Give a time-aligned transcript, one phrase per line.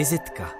[0.00, 0.59] Vizitka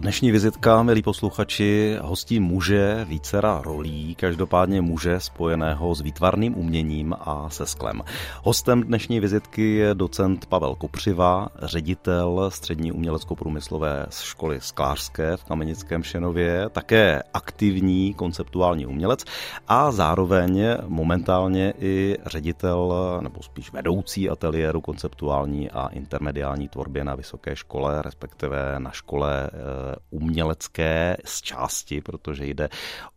[0.00, 7.50] Dnešní vizitka, milí posluchači, hostí muže vícera rolí, každopádně muže spojeného s výtvarným uměním a
[7.50, 8.02] se sklem.
[8.42, 16.68] Hostem dnešní vizitky je docent Pavel Kopřiva, ředitel Střední umělecko-průmyslové školy Sklářské v Kamenickém Šenově,
[16.68, 19.24] také aktivní konceptuální umělec
[19.68, 27.56] a zároveň momentálně i ředitel, nebo spíš vedoucí ateliéru konceptuální a intermediální tvorbě na vysoké
[27.56, 32.68] škole, respektive na škole eh, umělecké z části, protože jde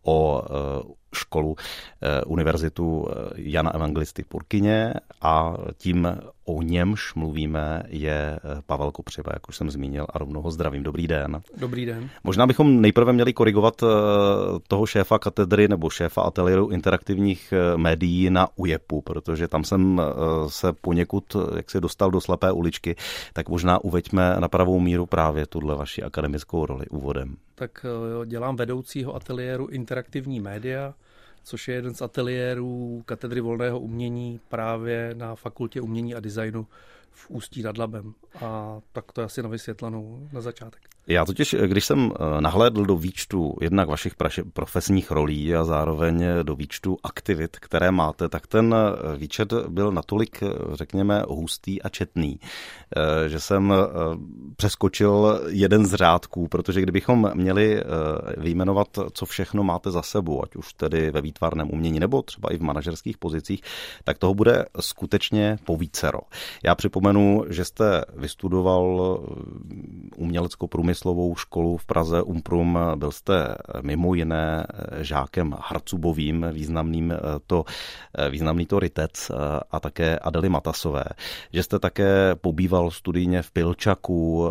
[0.02, 1.56] o eh, školu,
[2.02, 6.08] eh, univerzitu eh, Jana Evangelisty Purkyně a tím
[6.44, 10.82] o němž mluvíme je Pavel Kopřiva, jak už jsem zmínil, a rovnou ho zdravím.
[10.82, 11.42] Dobrý den.
[11.56, 12.10] Dobrý den.
[12.24, 13.74] Možná bychom nejprve měli korigovat
[14.68, 20.02] toho šéfa katedry nebo šéfa ateliéru interaktivních médií na UJEPu, protože tam jsem
[20.48, 22.96] se poněkud jak se dostal do slepé uličky,
[23.32, 27.36] tak možná uveďme na pravou míru právě tuhle vaši akademickou roli úvodem.
[27.54, 27.86] Tak
[28.24, 30.94] dělám vedoucího ateliéru interaktivní média,
[31.42, 36.66] což je jeden z ateliérů katedry volného umění právě na fakultě umění a designu
[37.14, 38.14] v Ústí nad Labem.
[38.44, 40.80] A tak to je asi na vysvětlenou na začátek.
[41.06, 44.12] Já totiž, když jsem eh, nahlédl do výčtu jednak vašich
[44.52, 50.42] profesních rolí a zároveň do výčtu aktivit, které máte, tak ten eh, výčet byl natolik,
[50.42, 52.40] eh, řekněme, hustý a četný,
[53.26, 53.72] že jsem
[54.56, 57.82] přeskočil jeden z řádků, protože kdybychom měli
[58.36, 62.56] vyjmenovat, co všechno máte za sebou, ať už tedy ve výtvarném umění nebo třeba i
[62.56, 63.62] v manažerských pozicích,
[64.04, 66.18] tak toho bude skutečně povícero.
[66.64, 69.20] Já připomenu, že jste vystudoval
[70.16, 72.78] uměleckou průmysl průmyslovou školu v Praze Umprum.
[72.96, 74.66] Byl jste mimo jiné
[75.00, 77.14] žákem Harcubovým, významným
[77.46, 77.64] to,
[78.30, 79.30] významný to Rytec
[79.70, 81.04] a také Adely Matasové.
[81.52, 84.50] Že jste také pobýval studijně v Pilčaku,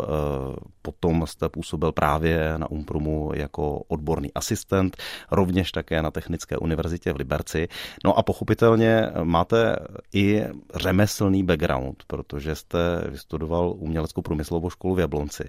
[0.82, 4.96] potom jste působil právě na Umprumu jako odborný asistent,
[5.30, 7.68] rovněž také na Technické univerzitě v Liberci.
[8.04, 9.76] No a pochopitelně máte
[10.14, 10.42] i
[10.74, 12.78] řemeslný background, protože jste
[13.08, 15.44] vystudoval uměleckou průmyslovou školu v Jablonci,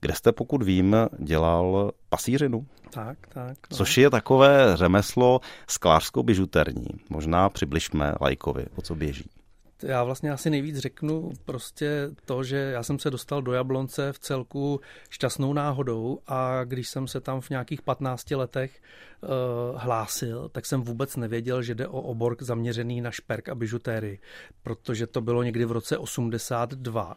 [0.00, 2.66] kde jste pokud vím, dělal pasířinu.
[2.90, 3.56] Tak, tak.
[3.70, 3.76] No.
[3.76, 6.88] Což je takové řemeslo sklářsko-bižuterní.
[7.10, 9.39] Možná přibližme lajkovi, o co běží.
[9.82, 14.18] Já vlastně asi nejvíc řeknu prostě to, že já jsem se dostal do Jablonce v
[14.18, 14.80] celku
[15.10, 18.82] šťastnou náhodou a když jsem se tam v nějakých 15 letech
[19.22, 19.28] uh,
[19.76, 24.18] hlásil, tak jsem vůbec nevěděl, že jde o obor zaměřený na šperk a bižutéry,
[24.62, 27.16] protože to bylo někdy v roce 82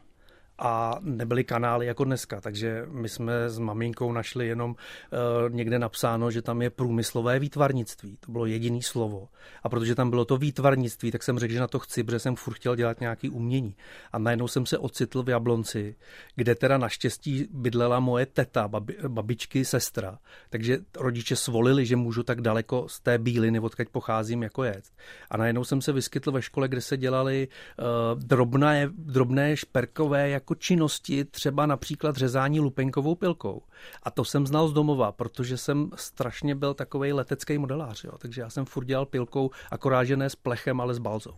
[0.66, 6.32] a nebyly kanály jako dneska, takže my jsme s maminkou našli jenom uh, někde napsáno,
[6.32, 8.18] že tam je průmyslové výtvarnictví.
[8.20, 9.28] To bylo jediný slovo.
[9.64, 12.36] A protože tam bylo to výtvarnictví, tak jsem řekl, že na to chci, protože jsem
[12.36, 13.76] furt chtěl dělat nějaký umění.
[14.12, 15.96] A najednou jsem se ocitl v Jablonci,
[16.36, 20.20] kde teda naštěstí bydlela moje teta, babi, babičky, sestra.
[20.50, 24.86] Takže rodiče svolili, že můžu tak daleko z té bíliny, odkud pocházím, jako jet.
[25.30, 27.48] A najednou jsem se vyskytl ve škole, kde se dělali
[27.80, 33.62] uh, drobné, drobné šperkové jako jako činnosti, třeba například řezání lupenkovou pilkou.
[34.04, 38.04] A to jsem znal z domova, protože jsem strašně byl takový letecký modelář.
[38.04, 38.12] Jo.
[38.18, 41.34] Takže já jsem furt dělal pilkou, akorát že ne s plechem, ale s balzou.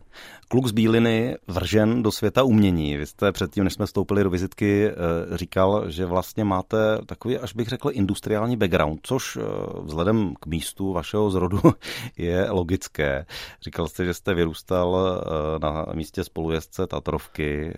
[0.48, 2.98] Kluk z Bíliny, vržen do světa umění.
[2.98, 7.54] Vy jste předtím, než jsme vstoupili do vizitky, eh, říkal, že vlastně máte takový, až
[7.54, 9.42] bych řekl, industriální background, což eh,
[9.84, 11.62] vzhledem k místu vašeho zrodu
[12.18, 13.26] je logické.
[13.62, 17.74] Říkal jste, že jste vyrůstal eh, na místě spolujezdce Tatrovky,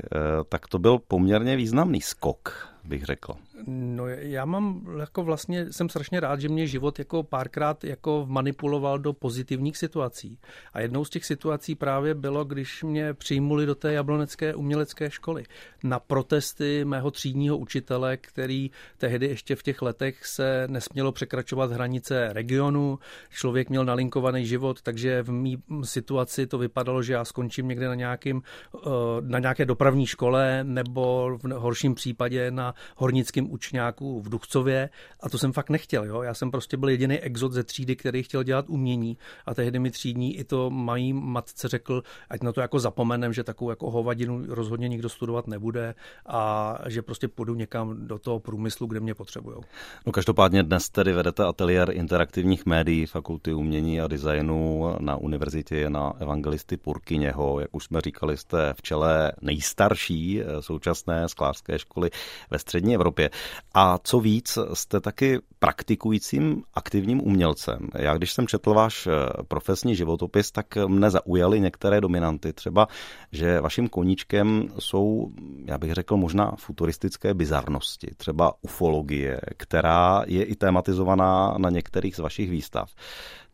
[0.49, 3.33] tak to byl poměrně významný skok, bych řekl.
[3.65, 8.99] No já mám jako vlastně, jsem strašně rád, že mě život jako párkrát jako manipuloval
[8.99, 10.39] do pozitivních situací.
[10.73, 15.43] A jednou z těch situací právě bylo, když mě přijmuli do té jablonecké umělecké školy
[15.83, 22.29] na protesty mého třídního učitele, který tehdy ještě v těch letech se nesmělo překračovat hranice
[22.33, 22.99] regionu.
[23.29, 27.95] Člověk měl nalinkovaný život, takže v mý situaci to vypadalo, že já skončím někde na,
[27.95, 28.41] nějakým,
[28.75, 28.89] eh,
[29.21, 34.89] na nějaké dopravní škole nebo v horším případě na hornickém učňáků v Duchcově
[35.19, 36.05] a to jsem fakt nechtěl.
[36.05, 36.21] Jo?
[36.21, 39.91] Já jsem prostě byl jediný exot ze třídy, který chtěl dělat umění a tehdy mi
[39.91, 44.43] třídní i to mají matce řekl, ať na to jako zapomenem, že takovou jako hovadinu
[44.47, 45.95] rozhodně nikdo studovat nebude
[46.25, 49.57] a že prostě půjdu někam do toho průmyslu, kde mě potřebují.
[50.05, 56.13] No každopádně dnes tedy vedete ateliér interaktivních médií Fakulty umění a designu na univerzitě na
[56.19, 57.59] Evangelisty Purkyněho.
[57.59, 62.09] Jak už jsme říkali, jste v čele nejstarší eh, současné sklářské školy
[62.49, 63.29] ve střední Evropě.
[63.73, 67.89] A co víc, jste taky praktikujícím aktivním umělcem.
[67.95, 69.07] Já když jsem četl váš
[69.47, 72.53] profesní životopis, tak mne zaujaly některé dominanty.
[72.53, 72.87] Třeba,
[73.31, 75.31] že vaším koníčkem jsou,
[75.65, 78.07] já bych řekl, možná futuristické bizarnosti.
[78.17, 82.89] Třeba ufologie, která je i tematizovaná na některých z vašich výstav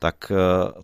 [0.04, 0.36] tak eh,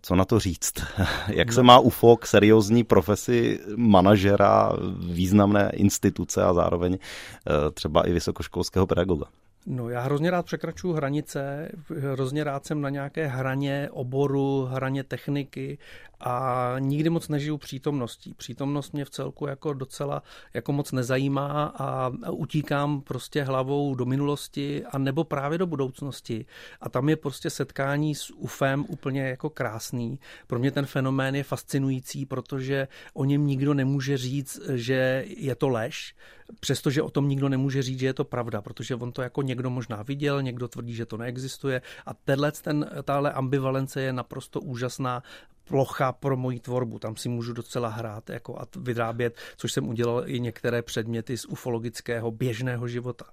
[0.02, 0.72] co na to říct?
[1.28, 4.72] Jak se má UFO k seriózní profesi manažera
[5.12, 9.26] významné instituce a zároveň eh, třeba i vysokoškolského pedagoga?
[9.66, 11.68] No, já hrozně rád překračuju hranice,
[12.12, 15.78] hrozně rád jsem na nějaké hraně oboru, hraně techniky
[16.20, 18.34] a nikdy moc nežiju přítomností.
[18.34, 20.22] Přítomnost mě v celku jako docela
[20.54, 26.46] jako moc nezajímá a utíkám prostě hlavou do minulosti a nebo právě do budoucnosti.
[26.80, 30.18] A tam je prostě setkání s UFem úplně jako krásný.
[30.46, 35.68] Pro mě ten fenomén je fascinující, protože o něm nikdo nemůže říct, že je to
[35.68, 36.14] lež,
[36.60, 39.70] přestože o tom nikdo nemůže říct, že je to pravda, protože on to jako někdo
[39.70, 45.22] možná viděl, někdo tvrdí, že to neexistuje a tenhle, ten, tahle ambivalence je naprosto úžasná
[45.70, 46.98] plocha pro moji tvorbu.
[46.98, 51.44] Tam si můžu docela hrát jako a vyrábět, což jsem udělal i některé předměty z
[51.44, 53.24] ufologického běžného života.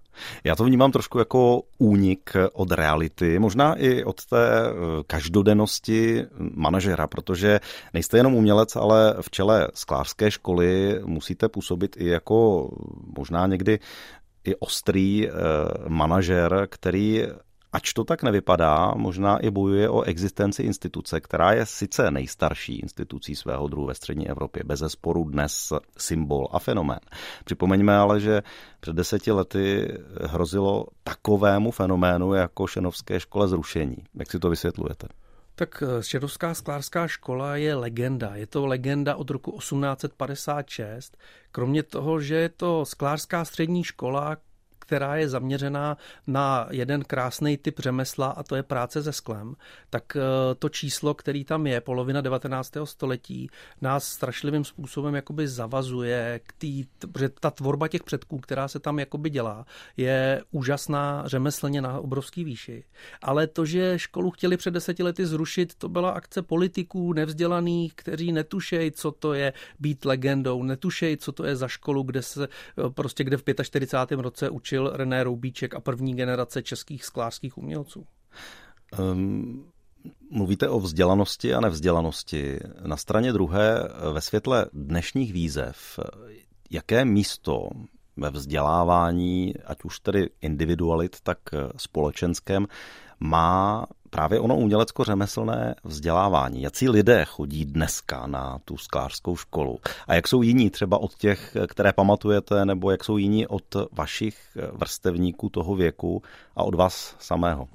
[0.44, 4.74] Já to vnímám trošku jako únik od reality, možná i od té eh,
[5.08, 7.60] každodennosti manažera, protože
[7.94, 12.70] nejste jenom umělec, ale v čele sklářské školy musíte působit i jako
[13.18, 13.80] možná někdy
[14.44, 15.32] i ostrý eh,
[15.88, 17.24] manažer, který
[17.74, 23.36] Ač to tak nevypadá, možná i bojuje o existenci instituce, která je sice nejstarší institucí
[23.36, 27.00] svého druhu ve střední Evropě, bez zesporu dnes symbol a fenomén.
[27.46, 28.42] Připomeňme ale, že
[28.80, 33.98] před deseti lety hrozilo takovému fenoménu jako Šenovské škole zrušení.
[34.16, 35.08] Jak si to vysvětlujete?
[35.56, 38.36] Tak eh, Šedovská sklářská škola je legenda.
[38.36, 41.18] Je to legenda od roku 1856.
[41.52, 44.38] Kromě toho, že je to sklářská střední škola,
[44.88, 45.98] která je zaměřená
[46.28, 49.56] na jeden krásný typ řemesla a to je práce se sklem,
[49.90, 50.22] tak eh,
[50.56, 52.74] to číslo, který tam je, polovina 19.
[52.84, 53.50] století,
[53.82, 59.00] nás strašlivým způsobem jakoby zavazuje k tý, protože ta tvorba těch předků, která se tam
[59.00, 59.66] jakoby dělá,
[59.98, 62.84] je úžasná řemeslně na obrovský výši.
[63.22, 68.32] Ale to, že školu chtěli před deseti lety zrušit, to byla akce politiků nevzdělaných, kteří
[68.32, 72.90] netušejí, co to je být legendou, netušejí, co to je za školu, kde se eh,
[72.90, 74.20] prostě kde v 45.
[74.20, 78.06] roce učil učil René Roubíček a první generace českých sklářských umělců.
[79.00, 79.72] Um,
[80.32, 82.60] mluvíte o vzdělanosti a nevzdělanosti.
[82.86, 86.00] Na straně druhé, ve světle dnešních výzev,
[86.70, 87.70] jaké místo
[88.18, 91.38] ve vzdělávání, ať už tedy individualit, tak
[91.78, 92.68] společenském,
[93.20, 96.62] má právě ono umělecko-řemeslné vzdělávání.
[96.62, 99.80] Jaký lidé chodí dneska na tu sklářskou školu?
[100.08, 104.58] A jak jsou jiní třeba od těch, které pamatujete, nebo jak jsou jiní od vašich
[104.72, 106.24] vrstevníků toho věku
[106.56, 107.68] a od vás samého?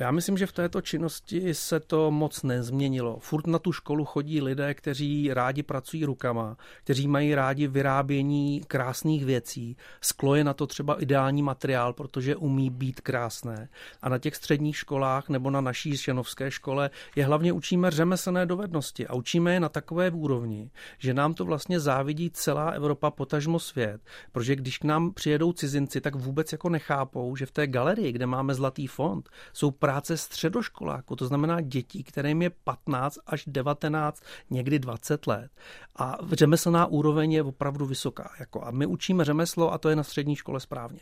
[0.00, 3.18] Já myslím, že v této činnosti se to moc nezměnilo.
[3.20, 9.24] Furt na tu školu chodí lidé, kteří rádi pracují rukama, kteří mají rádi vyrábění krásných
[9.24, 9.76] věcí.
[10.00, 13.68] Sklo je na to třeba ideální materiál, protože umí být krásné.
[14.02, 19.06] A na těch středních školách nebo na naší šenovské škole je hlavně učíme řemeslné dovednosti
[19.06, 24.00] a učíme je na takové úrovni, že nám to vlastně závidí celá Evropa, potažmo svět.
[24.32, 28.26] Protože když k nám přijedou cizinci, tak vůbec jako nechápou, že v té galerii, kde
[28.26, 34.78] máme Zlatý fond, jsou práce středoškoláků, to znamená dětí, kterým je 15 až 19, někdy
[34.78, 35.50] 20 let.
[35.96, 38.30] A řemeslná úroveň je opravdu vysoká.
[38.40, 41.00] Jako a my učíme řemeslo a to je na střední škole správně.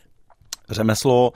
[0.69, 1.33] Řemeslo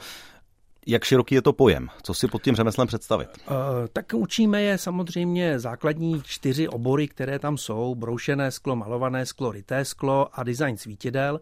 [0.87, 1.89] jak široký je to pojem?
[2.03, 3.29] Co si pod tím řemeslem představit?
[3.49, 3.55] Uh,
[3.93, 7.95] tak učíme je samozřejmě základní čtyři obory, které tam jsou.
[7.95, 11.39] Broušené sklo, malované sklo, ryté sklo a design svítidel.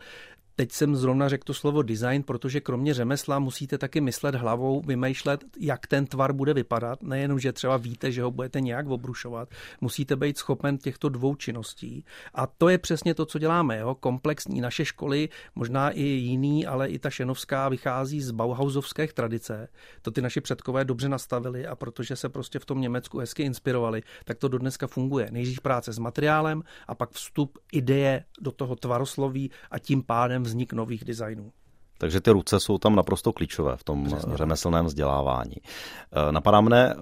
[0.56, 5.44] Teď jsem zrovna řekl to slovo design, protože kromě řemesla musíte taky myslet hlavou, vymýšlet,
[5.60, 7.04] jak ten tvar bude vypadat.
[7.04, 9.50] Nejenom, že třeba víte, že ho budete nějak obrušovat,
[9.82, 12.06] musíte být schopen těchto dvou činností.
[12.34, 13.78] A to je přesně to, co děláme.
[13.78, 13.96] Jo?
[13.96, 19.68] Komplexní naše školy, možná i jiný, ale i ta šenovská vychází z Bauhausovské tradice.
[20.02, 24.02] To ty naši předkové dobře nastavili a protože se prostě v tom Německu hezky inspirovali,
[24.26, 25.28] tak to dodneska funguje.
[25.32, 30.74] Nejdřív práce s materiálem a pak vstup ideje do toho tvarosloví a tím pádem vznik
[30.74, 31.52] nových designů.
[31.98, 34.38] Takže ty ruce jsou tam naprosto klíčové v tom Přesně.
[34.38, 35.56] řemeslném vzdělávání.
[35.58, 36.96] E, napadá mne,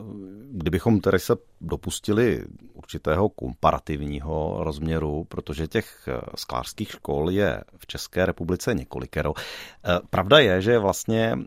[0.51, 2.43] kdybychom tedy se dopustili
[2.73, 9.33] určitého komparativního rozměru, protože těch e, sklářských škol je v České republice několikero.
[9.37, 11.37] E, pravda je, že vlastně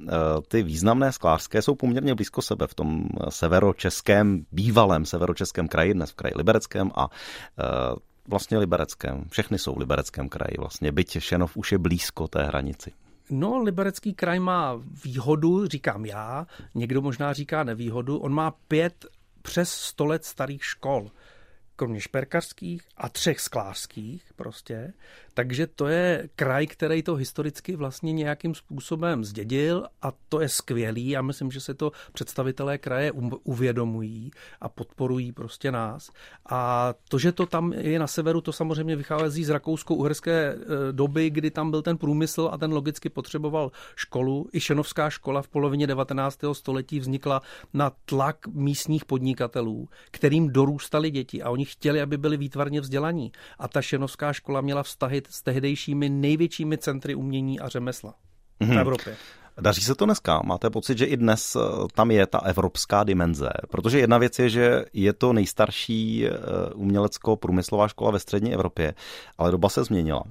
[0.48, 6.14] ty významné sklářské jsou poměrně blízko sebe v tom severočeském, bývalém severočeském kraji, dnes v
[6.14, 7.08] kraji Libereckém a
[8.28, 9.24] vlastně Libereckém.
[9.30, 12.92] Všechny jsou v Libereckém kraji vlastně, byť Šenov už je blízko té hranici.
[13.30, 18.18] No, Liberecký kraj má výhodu, říkám já, někdo možná říká nevýhodu.
[18.18, 19.06] On má pět
[19.42, 21.10] přes 100 let starých škol
[21.76, 24.92] kromě šperkařských a třech sklářských prostě.
[25.34, 31.08] Takže to je kraj, který to historicky vlastně nějakým způsobem zdědil a to je skvělý.
[31.08, 33.12] Já myslím, že se to představitelé kraje
[33.44, 36.10] uvědomují a podporují prostě nás.
[36.48, 40.56] A to, že to tam je na severu, to samozřejmě vychází z rakousko-uherské e,
[40.92, 44.48] doby, kdy tam byl ten průmysl a ten logicky potřeboval školu.
[44.52, 46.38] I šenovská škola v polovině 19.
[46.52, 52.80] století vznikla na tlak místních podnikatelů, kterým dorůstali děti a oni chtěli, aby byli výtvarně
[52.80, 53.32] vzdělaní.
[53.58, 58.66] A ta šenovská škola měla vztahy s tehdejšími největšími centry umění a řemesla mm-hmm.
[58.66, 58.78] v mhm.
[58.78, 59.16] Evropě.
[59.60, 60.40] Daří se to dneska?
[60.44, 61.60] Máte pocit, že i dnes eh,
[61.94, 63.48] tam je ta evropská dimenze?
[63.70, 66.30] Protože jedna věc je, že je to nejstarší eh,
[66.74, 68.94] umělecko-průmyslová škola ve střední Evropě,
[69.38, 70.22] ale doba se změnila.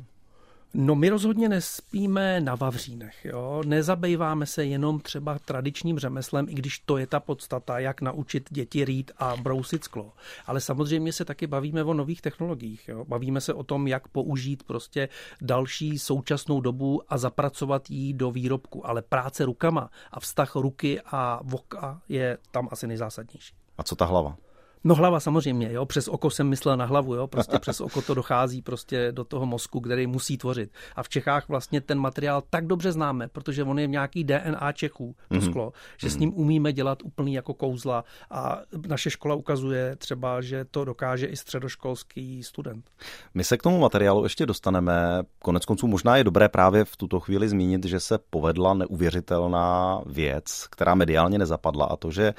[0.76, 3.62] No my rozhodně nespíme na Vavřínech, jo?
[3.66, 8.86] nezabýváme se jenom třeba tradičním řemeslem, i když to je ta podstata, jak naučit děti
[8.86, 10.14] rýt a brousit sklo.
[10.46, 12.88] Ale samozřejmě se taky bavíme o nových technologiích.
[12.88, 13.06] Jo?
[13.06, 15.10] Bavíme se o tom, jak použít prostě
[15.42, 18.88] další současnou dobu a zapracovat ji do výrobku.
[18.88, 23.54] Ale práce rukama a vztah ruky a voka je tam asi nejzásadnější.
[23.78, 24.38] A co ta hlava?
[24.84, 28.14] No hlava samozřejmě, jo, přes oko jsem myslel na hlavu, jo, prostě přes oko to
[28.14, 30.72] dochází prostě do toho mozku, který musí tvořit.
[30.96, 34.72] A v Čechách vlastně ten materiál tak dobře známe, protože on je v nějaký DNA
[34.72, 35.50] Čechů, to mm-hmm.
[35.50, 36.22] sklo, že s mhm.
[36.22, 41.36] ním umíme dělat úplný jako kouzla a naše škola ukazuje třeba, že to dokáže i
[41.36, 42.90] středoškolský student.
[43.34, 45.24] My se k tomu materiálu ještě dostaneme.
[45.40, 50.68] Konec konců možná je dobré právě v tuto chvíli zmínit, že se povedla neuvěřitelná věc,
[50.70, 52.34] která mediálně nezapadla a to, že eh,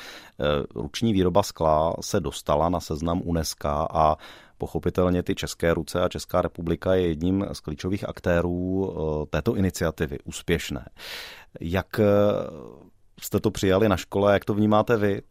[0.74, 4.16] ruční výroba skla se dostala dostala na seznam UNESCO a
[4.58, 10.18] pochopitelně ty České ruce a Česká republika je jedním z klíčových aktérů eh, této iniciativy
[10.24, 10.88] úspěšné.
[11.60, 12.04] Jak eh,
[13.20, 15.22] jste to přijali na škole, jak to vnímáte vy,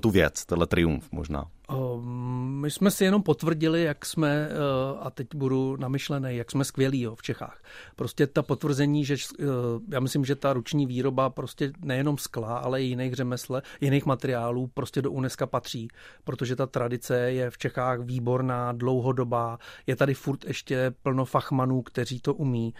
[0.00, 1.44] tu věc, tenhle triumf možná?
[1.70, 4.54] Ehm, my jsme si jenom potvrdili, jak jsme, eh,
[5.00, 7.62] a teď budu namyšlený, jak jsme skvělí jo, v Čechách.
[7.96, 9.44] Prostě ta potvrzení, že eh,
[9.88, 14.66] já myslím, že ta ruční výroba prostě nejenom skla, ale i jiných řemesle, jiných materiálů
[14.66, 15.88] prostě do UNESCO patří,
[16.24, 22.20] protože ta tradice je v Čechách výborná, dlouhodobá, je tady furt ještě plno fachmanů, kteří
[22.20, 22.74] to umí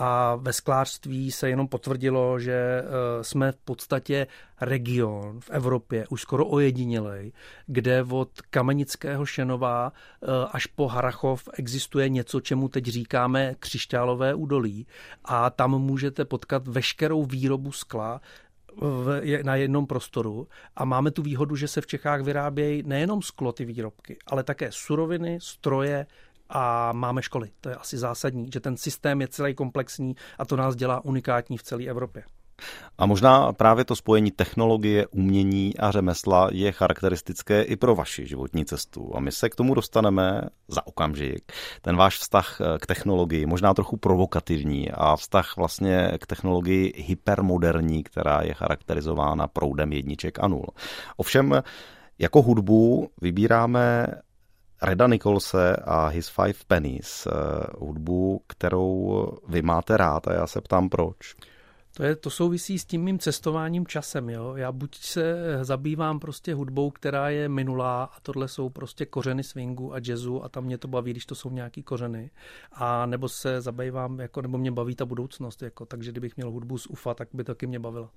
[0.00, 4.26] a ve sklářství se jenom potvrdilo, že eh, jsme v podstatě
[4.60, 7.32] region v Evropě, už skoro ojedinělej,
[7.66, 14.86] kde od Kamenického Šenova eh, až po Harachov existuje něco, čemu teď říkáme křišťálové údolí.
[15.24, 18.20] A tam můžete potkat veškerou výrobu skla,
[18.80, 20.48] v, na jednom prostoru.
[20.76, 24.68] A máme tu výhodu, že se v Čechách vyrábějí nejenom sklo ty výrobky, ale také
[24.72, 26.06] suroviny, stroje,
[26.48, 27.50] a máme školy.
[27.60, 31.58] To je asi zásadní, že ten systém je celý komplexní a to nás dělá unikátní
[31.58, 32.22] v celé Evropě.
[32.98, 38.64] A možná právě to spojení technologie, umění a řemesla je charakteristické i pro vaši životní
[38.64, 39.16] cestu.
[39.16, 41.52] A my se k tomu dostaneme za okamžik.
[41.82, 48.40] Ten váš vztah k technologii, možná trochu provokativní a vztah vlastně k technologii hypermoderní, která
[48.42, 50.66] je charakterizována proudem jedniček a nul.
[51.16, 51.62] Ovšem,
[52.18, 54.06] jako hudbu vybíráme
[54.82, 57.30] Reda Nicholse a His Five Pennies, eh,
[57.78, 61.34] hudbu, kterou vy máte rád a já se ptám proč.
[61.98, 64.30] To, je, to souvisí s tím mým cestováním časem.
[64.30, 64.56] Jo?
[64.56, 69.94] Já buď se zabývám prostě hudbou, která je minulá a tohle jsou prostě kořeny swingu
[69.94, 72.30] a jazzu a tam mě to baví, když to jsou nějaký kořeny.
[72.72, 75.62] A nebo se zabývám, jako, nebo mě baví ta budoucnost.
[75.62, 78.10] Jako, takže kdybych měl hudbu z UFA, tak by taky mě bavila.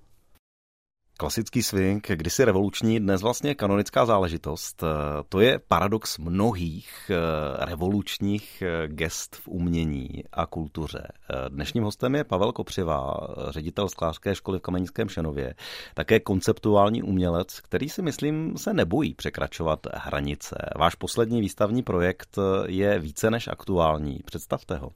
[1.21, 4.83] Klasický swing, kdysi revoluční, dnes vlastně kanonická záležitost.
[5.29, 11.07] To je paradox mnohých eh, revolučních eh, gest v umění a kultuře.
[11.07, 13.13] Eh, dnešním hostem je Pavel Kopřiva,
[13.49, 15.53] ředitel sklářské školy v Kamenickém Šenově,
[15.93, 20.55] také konceptuální umělec, který si myslím se nebojí překračovat hranice.
[20.79, 24.19] Váš poslední výstavní projekt je více než aktuální.
[24.25, 24.89] Představte ho.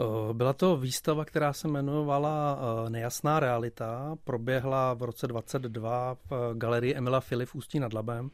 [0.00, 4.16] Eh, byla to výstava, která se jmenovala eh, Nejasná realita.
[4.24, 8.30] Proběhla v roce 22 v galerii Emila Filip v Ústí nad Labem.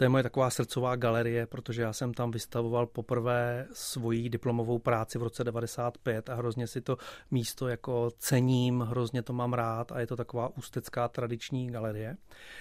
[0.00, 5.18] To je moje taková srdcová galerie, protože já jsem tam vystavoval poprvé svoji diplomovou práci
[5.18, 6.96] v roce 95 a hrozně si to
[7.30, 12.16] místo jako cením, hrozně to mám rád a je to taková ústecká tradiční galerie.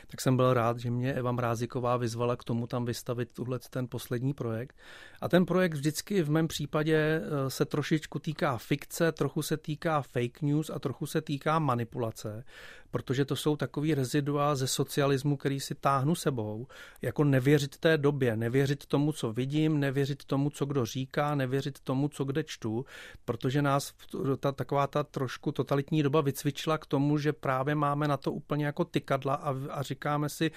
[0.08, 3.88] Tak jsem byl rád, že mě Eva Mráziková vyzvala k tomu tam vystavit tuhle ten
[3.88, 4.76] poslední projekt.
[5.22, 10.02] A ten projekt vždycky v mém případě eh, se trošičku týká fikce, trochu se týká
[10.02, 12.44] fake news a trochu se týká manipulace,
[12.92, 16.68] protože to jsou takový rezidua ze socialismu, který si táhnu sebou.
[17.02, 22.08] Jako nevěřit té době, nevěřit tomu, co vidím, nevěřit tomu, co kdo říká, nevěřit tomu,
[22.08, 22.86] co kde čtu,
[23.26, 23.94] protože nás
[24.40, 28.66] ta, taková ta trošku totalitní doba vycvičila k tomu, že právě máme na to úplně
[28.66, 30.52] jako tykadla a, a říkáme si,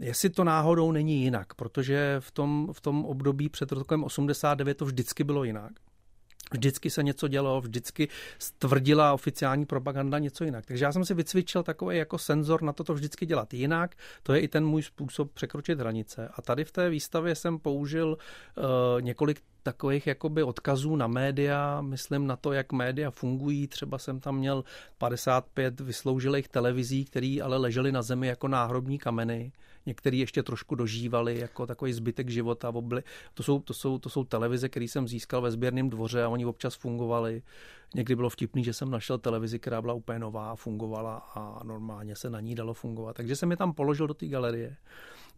[0.00, 4.84] Jestli to náhodou není jinak, protože v tom, v tom období před rokem 89 to
[4.84, 5.72] vždycky bylo jinak.
[6.52, 10.66] Vždycky se něco dělo, vždycky stvrdila oficiální propaganda něco jinak.
[10.66, 13.94] Takže já jsem si vycvičil takový jako senzor na to, to vždycky dělat jinak.
[14.22, 16.28] To je i ten můj způsob překročit hranice.
[16.34, 18.18] A tady v té výstavě jsem použil
[18.56, 19.40] uh, několik
[19.72, 23.66] takových jakoby odkazů na média, myslím na to, jak média fungují.
[23.66, 24.64] Třeba jsem tam měl
[24.98, 29.52] 55 vysloužilých televizí, které ale ležely na zemi jako náhrobní kameny.
[29.86, 32.72] Některý ještě trošku dožívali jako takový zbytek života.
[33.34, 36.46] To jsou, to jsou, to jsou televize, které jsem získal ve sběrném dvoře a oni
[36.46, 37.42] občas fungovali.
[37.94, 42.30] Někdy bylo vtipný, že jsem našel televizi, která byla úplně nová, fungovala a normálně se
[42.30, 43.16] na ní dalo fungovat.
[43.16, 44.76] Takže jsem je tam položil do té galerie.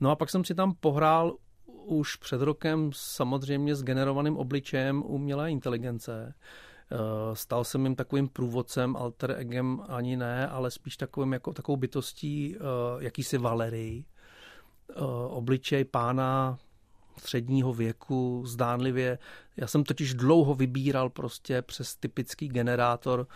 [0.00, 1.36] No a pak jsem si tam pohrál
[1.84, 6.34] už před rokem samozřejmě s generovaným obličejem umělé inteligence.
[6.92, 11.76] Eh, stal jsem jim takovým průvodcem, alter egem ani ne, ale spíš takovým jako takovou
[11.76, 12.60] bytostí eh,
[12.98, 14.04] jakýsi Valerii.
[14.90, 14.94] Eh,
[15.28, 16.58] obličej pána
[17.18, 19.18] středního věku, zdánlivě.
[19.56, 23.26] Já jsem totiž dlouho vybíral prostě přes typický generátor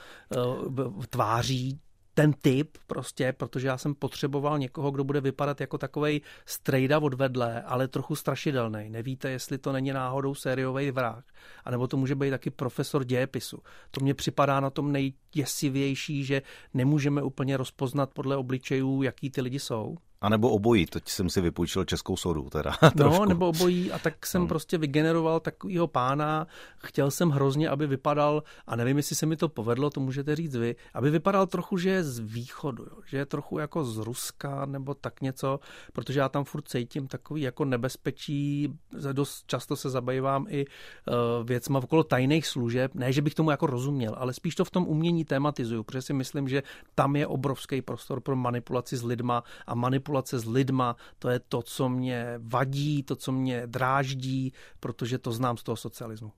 [1.11, 1.81] tváří
[2.15, 7.63] ten typ prostě, protože já jsem potřeboval někoho, kdo bude vypadat jako takovej strejda odvedle,
[7.63, 8.91] ale trochu strašidelný.
[8.91, 11.25] Nevíte, jestli to není náhodou sériový vrah,
[11.65, 13.59] anebo to může být taky profesor dějepisu.
[13.91, 14.93] To mně připadá na tom
[15.35, 16.43] nejděsivější, že
[16.75, 19.97] nemůžeme úplně rozpoznat podle obličejů, jaký ty lidi jsou.
[20.25, 22.73] A nebo obojí, teď jsem si vypůjčil českou sodu teda.
[22.97, 24.49] no, nebo obojí a tak jsem no.
[24.49, 29.49] prostě vygeneroval takovýho pána, chtěl jsem hrozně, aby vypadal, a nevím, jestli se mi to
[29.49, 33.27] povedlo, to můžete říct vy, aby vypadal trochu, že je z východu, jo, že je
[33.27, 35.61] trochu jako z Ruska nebo tak něco,
[35.93, 38.73] protože já tam furt cítím takový jako nebezpečí,
[39.13, 43.67] dost často se zabývám i uh, věcma okolo tajných služeb, ne, že bych tomu jako
[43.67, 46.63] rozuměl, ale spíš to v tom umění tematizuju, protože si myslím, že
[46.95, 51.63] tam je obrovský prostor pro manipulaci s lidma a manipulace s lidma, to je to,
[51.63, 56.33] co mě vadí, to, co mě dráždí, protože to znám z toho socialismu.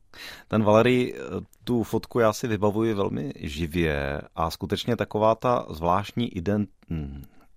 [0.48, 1.14] Ten Valery,
[1.64, 6.70] tu fotku já si vybavuji velmi živě a skutečně taková ta zvláštní ident,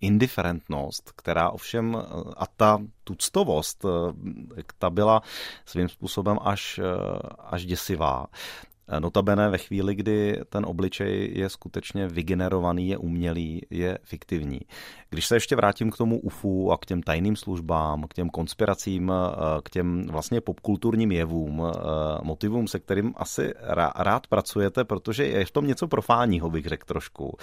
[0.01, 1.97] indiferentnost, která ovšem
[2.37, 3.85] a ta tuctovost,
[4.77, 5.21] ta byla
[5.65, 6.79] svým způsobem až,
[7.39, 8.27] až děsivá.
[8.99, 14.59] Notabene ve chvíli, kdy ten obličej je skutečně vygenerovaný, je umělý, je fiktivní.
[15.09, 19.11] Když se ještě vrátím k tomu UFU a k těm tajným službám, k těm konspiracím,
[19.11, 21.79] eh, k těm vlastně popkulturním jevům, eh,
[22.23, 23.53] motivům, se kterým asi
[23.95, 27.37] rád pracujete, protože je v tom něco profáního, bych řekl trošku.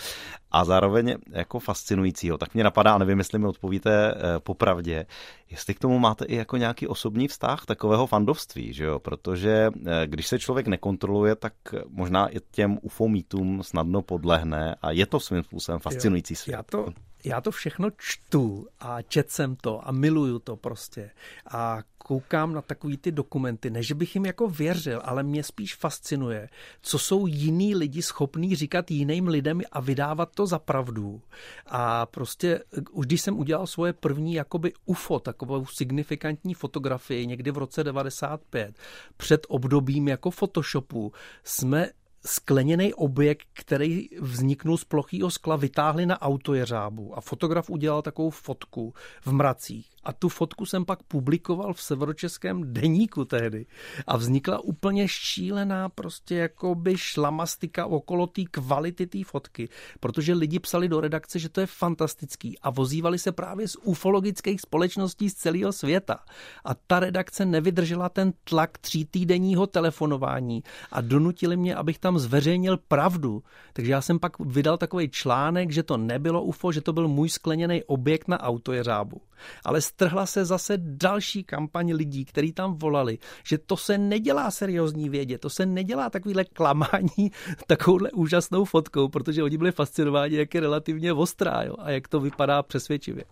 [0.51, 2.39] A zároveň jako fascinujícího.
[2.39, 5.07] Tak mě napadá, a nevím, jestli mi odpovíte eh, popravdě,
[5.51, 8.99] jestli k tomu máte i jako nějaký osobní vztah takového fandovství, že jo?
[8.99, 9.71] Protože
[10.07, 11.55] když se člověk nekontroluje, tak
[11.89, 16.53] možná i těm UFO mýtům snadno podlehne a je to svým způsobem fascinující svět.
[16.53, 16.93] Já to,
[17.27, 21.11] já to všechno čtu a čet jsem to a miluju to prostě.
[21.51, 26.49] A koukám na takový ty dokumenty, než bych jim jako věřil, ale mě spíš fascinuje,
[26.83, 31.21] co jsou jiní lidi schopní říkat jiným lidem a vydávat to za pravdu.
[31.67, 32.61] A prostě
[32.91, 38.77] už když jsem udělal svoje první jakoby UFO, takovou signifikantní fotografii někdy v roce 95,
[39.17, 41.13] před obdobím jako Photoshopu,
[41.45, 41.89] jsme
[42.27, 47.19] skleněný objekt, který vzniknul z plochého skla, vytáhli na autojeřábu.
[47.19, 52.73] A fotograf udělal takovou fotku v mracích a tu fotku jsem pak publikoval v severočeském
[52.73, 53.67] deníku tehdy
[54.07, 59.69] a vznikla úplně šílená prostě jako by šlamastika okolo té kvality té fotky,
[60.01, 64.61] protože lidi psali do redakce, že to je fantastický a vozívali se právě z ufologických
[64.61, 66.19] společností z celého světa
[66.65, 72.77] a ta redakce nevydržela ten tlak tří týdenního telefonování a donutili mě, abych tam zveřejnil
[72.77, 73.43] pravdu.
[73.73, 77.29] Takže já jsem pak vydal takový článek, že to nebylo UFO, že to byl můj
[77.29, 79.21] skleněný objekt na autojeřábu.
[79.65, 85.09] Ale strhla se zase další kampaň lidí, kteří tam volali, že to se nedělá seriózní
[85.09, 87.33] vědě, to se nedělá takovýhle klamání
[87.67, 92.21] takovouhle úžasnou fotkou, protože oni byli fascinováni, jak je relativně ostrá jo, a jak to
[92.21, 93.25] vypadá přesvědčivě.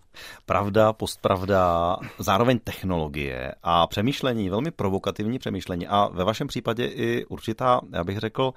[0.45, 7.81] Pravda, postpravda, zároveň technologie a přemýšlení, velmi provokativní přemýšlení a ve vašem případě i určitá,
[7.91, 8.53] já bych řekl,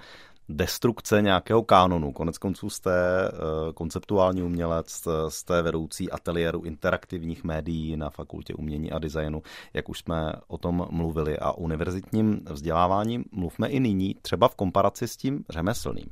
[0.49, 2.13] destrukce nějakého kánonu.
[2.13, 2.93] Konec konců jste
[3.29, 3.33] eh,
[3.75, 9.43] konceptuální umělec, jste vedoucí ateliéru interaktivních médií na Fakultě umění a designu,
[9.75, 11.39] jak už jsme o tom mluvili.
[11.39, 16.07] A univerzitním vzděláváním mluvme i nyní, třeba v komparaci s tím řemeslným.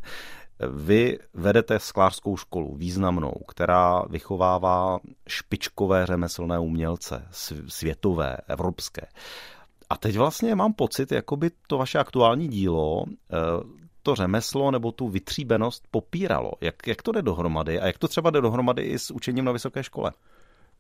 [0.72, 7.28] Vy vedete sklářskou školu významnou, která vychovává špičkové řemeslné umělce,
[7.68, 9.06] světové, evropské.
[9.90, 13.36] A teď vlastně mám pocit, jako by to vaše aktuální dílo eh,
[14.06, 16.52] to řemeslo nebo tu vytříbenost popíralo.
[16.60, 19.52] Jak, jak to jde dohromady a jak to třeba jde dohromady i s učením na
[19.52, 20.12] vysoké škole?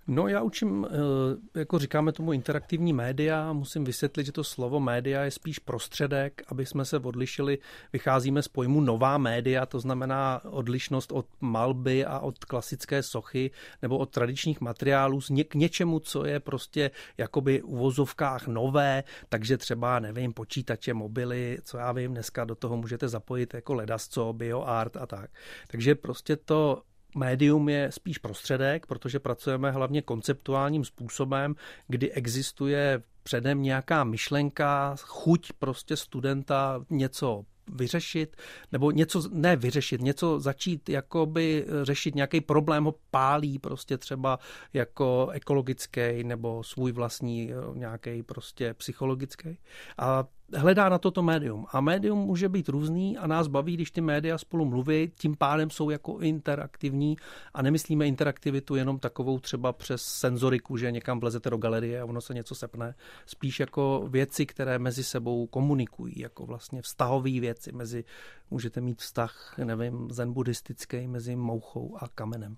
[0.08, 5.24] No já učím, eh, jako říkáme tomu interaktivní média, musím vysvětlit, že to slovo média
[5.24, 7.58] je spíš prostředek, aby jsme se odlišili.
[7.92, 13.50] Vycházíme z pojmu nová média, to znamená odlišnost od malby a od klasické sochy
[13.82, 20.32] nebo od tradičních materiálů k něčemu, co je prostě jakoby uvozovkách nové, takže třeba, nevím,
[20.32, 25.30] počítače, mobily, co já vím, dneska do toho můžete zapojit jako ledasco, bioart a tak.
[25.66, 26.82] Takže prostě to
[27.16, 31.54] médium je spíš prostředek, protože pracujeme hlavně konceptuálním způsobem,
[31.88, 38.36] kdy existuje předem nějaká myšlenka, chuť prostě studenta něco vyřešit,
[38.72, 44.38] nebo něco, ne vyřešit, něco začít jakoby řešit, nějaký problém ho pálí prostě třeba
[44.72, 49.58] jako ekologický nebo svůj vlastní eh, nějaký prostě psychologický.
[49.98, 50.24] A
[50.54, 51.66] hledá na toto médium.
[51.72, 55.70] A médium může být různý a nás baví, když ty média spolu mluví, tím pádem
[55.70, 57.16] jsou jako interaktivní
[57.54, 62.20] a nemyslíme interaktivitu jenom takovou třeba přes senzoriku, že někam vlezete do galerie a ono
[62.20, 62.94] se něco sepne.
[63.26, 67.72] Spíš jako věci, které mezi sebou komunikují, jako vlastně vztahové věci.
[67.72, 68.04] Mezi,
[68.50, 72.56] můžete mít vztah, nevím, zen buddhistický mezi mouchou a kamenem.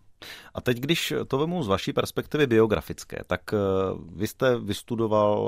[0.54, 3.56] A teď, když to vemu z vaší perspektivy biografické, tak eh,
[4.16, 5.38] vy jste vystudoval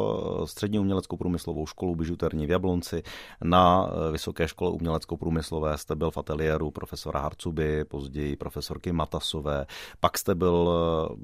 [0.43, 3.03] eh, střední uměleckou průmyslovou školu bižuterní v Jablonci,
[3.45, 9.67] na eh, Vysoké škole uměleckou průmyslové jste byl v ateliéru profesora Harcuby, později profesorky Matasové,
[10.01, 10.71] pak jste byl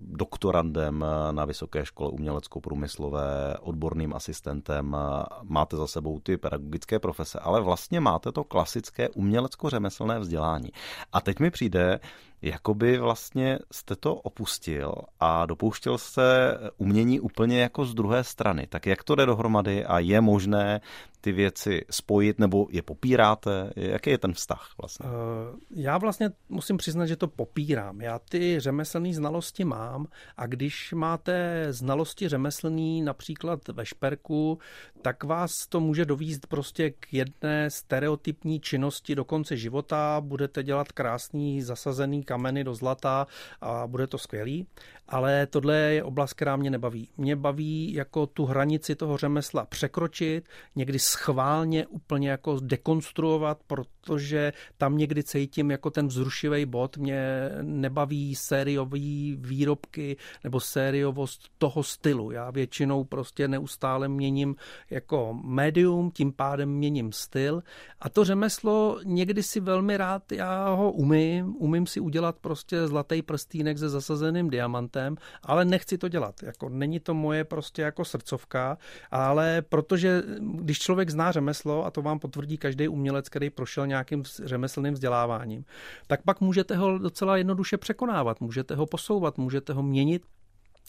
[0.03, 4.97] doktorandem na Vysoké škole uměleckou průmyslové, odborným asistentem,
[5.43, 10.69] máte za sebou ty pedagogické profese, ale vlastně máte to klasické umělecko-řemeslné vzdělání.
[11.13, 12.01] A teď mi přijde,
[12.47, 18.67] jakoby vlastně jste to opustil a dopouštěl se umění úplně jako z druhé strany.
[18.67, 20.81] Tak jak to jde dohromady a je možné
[21.27, 23.71] ty věci spojit nebo je popíráte?
[23.77, 25.07] Jaký je ten vztah vlastně?
[25.09, 28.01] Eh, já vlastně musím přiznat, že to popírám.
[28.01, 34.59] Já ty řemeslné znalosti mám a když máte znalosti řemeslný například ve šperku,
[35.03, 40.21] tak vás to může dovízt prostě k jedné stereotypní činnosti do konce života.
[40.21, 43.27] Budete dělat krásný zasazený kameny do zlata
[43.61, 44.67] a bude to skvělý.
[45.09, 47.09] Ale tohle je oblast, která mě nebaví.
[47.17, 54.99] Mě baví jako tu hranici toho řemesla překročit, někdy schválně úplně jako dekonstruovat, protože tam
[54.99, 56.97] někdy cítím jako ten vzrušivý bod.
[56.97, 62.31] Mě nebaví sériový výrobky nebo sériovost toho stylu.
[62.31, 64.57] Já většinou prostě neustále měním
[64.91, 67.63] jako médium, tím pádem měním styl.
[68.01, 73.23] A to řemeslo někdy si velmi rád, já ho umím, umím si udělat prostě zlatý
[73.23, 74.96] prstýnek se zasazeným diamantem,
[75.43, 76.43] ale nechci to dělat.
[76.43, 78.79] Jako není to moje prostě jako srdcovka,
[79.11, 84.23] ale protože když člověk zná řemeslo, a to vám potvrdí každý umělec, který prošel nějakým
[84.45, 85.65] řemeslným vzděláváním,
[86.07, 90.23] tak pak můžete ho docela jednoduše překonávat, můžete ho posouvat, můžete ho měnit,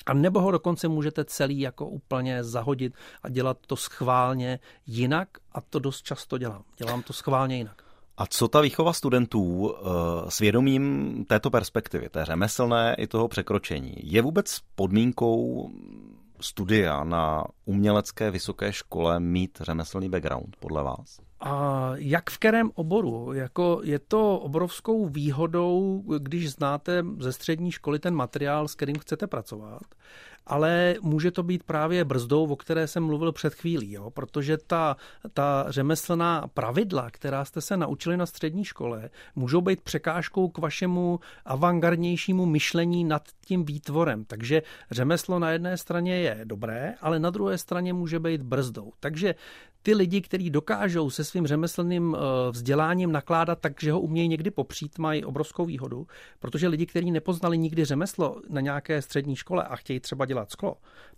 [0.06, 2.93] a nebo ho dokonce můžete celý jako úplně zahodit
[3.24, 6.63] a dělat to schválně jinak a to dost často dělám.
[6.78, 7.87] Dělám to schválně jinak.
[8.17, 9.82] A co ta výchova studentů eh,
[10.30, 15.69] s vědomím této perspektivy, té řemeslné i toho překročení, je vůbec podmínkou
[16.39, 21.19] studia na umělecké vysoké škole mít řemeslný background, podle vás?
[21.39, 23.34] A jak v kterém oboru?
[23.34, 29.27] Jako je to obrovskou výhodou, když znáte ze střední školy ten materiál, s kterým chcete
[29.27, 29.82] pracovat
[30.47, 34.10] ale může to být právě brzdou, o které jsem mluvil před chvílí, jo?
[34.10, 34.97] protože ta,
[35.33, 41.19] ta řemeslná pravidla, která jste se naučili na střední škole, můžou být překážkou k vašemu
[41.45, 44.25] avantgardnějšímu myšlení nad tím výtvorem.
[44.25, 48.91] Takže řemeslo na jedné straně je dobré, ale na druhé straně může být brzdou.
[48.99, 49.36] Takže
[49.82, 54.52] ty lidi, kteří dokážou se svým řemeslným eh, vzděláním nakládat tak, že ho umějí někdy
[54.52, 56.08] popřít, mají obrovskou výhodu,
[56.40, 60.76] protože lidi, kteří nepoznali nikdy řemeslo na nějaké střední škole a chtějí třeba dělat sklo,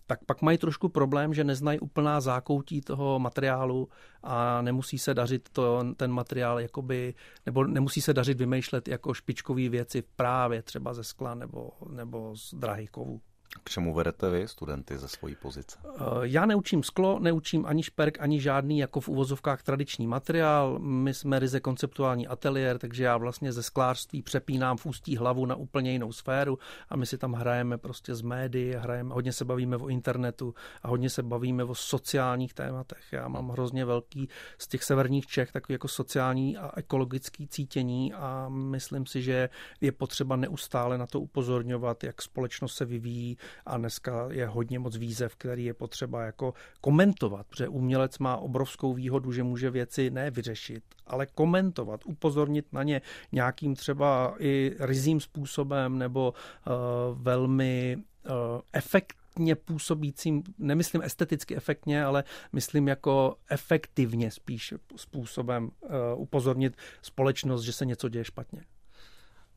[0.07, 3.89] tak pak mají trošku problém, že neznají úplná zákoutí toho materiálu
[4.23, 7.13] a nemusí se dařit to, ten materiál jakoby,
[7.45, 12.53] nebo nemusí se dařit vymýšlet jako špičkové věci právě třeba ze skla nebo, nebo z
[12.53, 13.21] drahých kovů.
[13.63, 15.77] K čemu vedete vy studenty ze svojí pozice?
[15.85, 20.79] Eh, já neučím sklo, neučím ani šperk, ani žádný jako v uvozovkách tradiční materiál.
[20.79, 25.55] My jsme ryze konceptuální ateliér, takže já vlastně ze sklářství přepínám v ústí hlavu na
[25.55, 26.59] úplně jinou sféru
[26.89, 30.87] a my si tam hrajeme prostě z médií, hrajeme, hodně se bavíme o internetu a
[30.87, 33.03] hodně se bavíme o sociálních tématech.
[33.11, 38.49] Já mám hrozně velký z těch severních Čech takový jako sociální a ekologický cítění a
[38.49, 39.49] myslím si, že
[39.81, 44.95] je potřeba neustále na to upozorňovat, jak společnost se vyvíjí, a dneska je hodně moc
[44.97, 50.31] výzev, který je potřeba jako komentovat, protože umělec má obrovskou výhodu, že může věci ne
[50.31, 56.73] vyřešit, ale komentovat, upozornit na ně nějakým třeba i rizím způsobem nebo uh,
[57.21, 58.33] velmi uh,
[58.73, 62.23] efektně působícím, nemyslím esteticky efektně, ale
[62.53, 68.65] myslím jako efektivně spíš způsobem uh, upozornit společnost, že se něco děje špatně.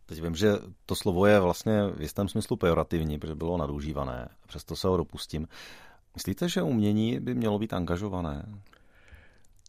[0.06, 0.52] Teď vím, že
[0.86, 5.48] to slovo je vlastně v jistém smyslu pejorativní, protože bylo nadužívané, přesto se ho dopustím.
[6.14, 8.46] Myslíte, že umění by mělo být angažované?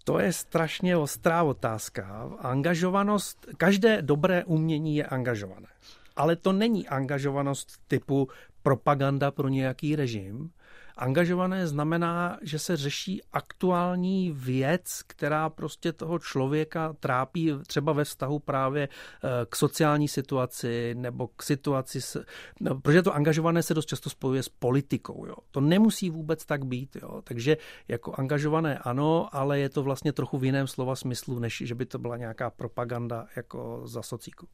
[0.04, 2.30] To je strašně ostrá otázka.
[2.40, 5.68] Angažovanost, každé dobré umění je angažované.
[6.16, 8.28] Ale to není angažovanost typu
[8.64, 10.52] propaganda pro nějaký režim,
[10.98, 18.40] Angažované znamená, že se řeší aktuální věc, která prostě toho člověka trápí třeba ve vztahu
[18.40, 22.26] právě eh, k sociální situaci nebo k situaci, s,
[22.60, 25.26] no, protože to angažované se dost často spojuje s politikou.
[25.26, 25.36] Jo.
[25.52, 26.98] To nemusí vůbec tak být.
[27.02, 27.22] Jo.
[27.24, 31.76] Takže jako angažované ano, ale je to vlastně trochu v jiném slova smyslu, než že
[31.76, 34.48] by to byla nějaká propaganda jako za socíku.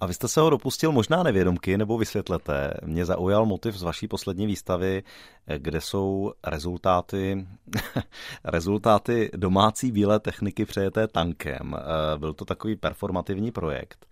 [0.00, 2.74] A vy jste se ho dopustil možná nevědomky, nebo vysvětlete.
[2.84, 5.02] Mě zaujal motiv z vaší poslední výstavy,
[5.46, 7.46] eh, kde jsou rezultáty,
[8.44, 11.74] rezultáty domácí bílé techniky přejeté tankem.
[11.78, 14.06] Eh, byl to takový performativní projekt.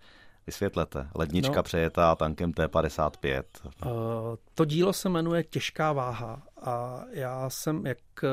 [0.47, 1.07] Vysvětlete.
[1.15, 3.43] Lednička no, přejetá tankem T-55.
[3.63, 8.27] Uh, eh, to dílo se jmenuje Těžká váha a já jsem, jak, eh,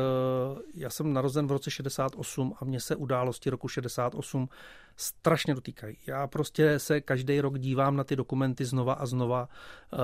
[0.75, 4.49] já jsem narozen v roce 68 a mně se události roku 68
[4.97, 5.97] strašně dotýkají.
[6.07, 9.49] Já prostě se každý rok dívám na ty dokumenty znova a znova.
[9.93, 9.99] Uh,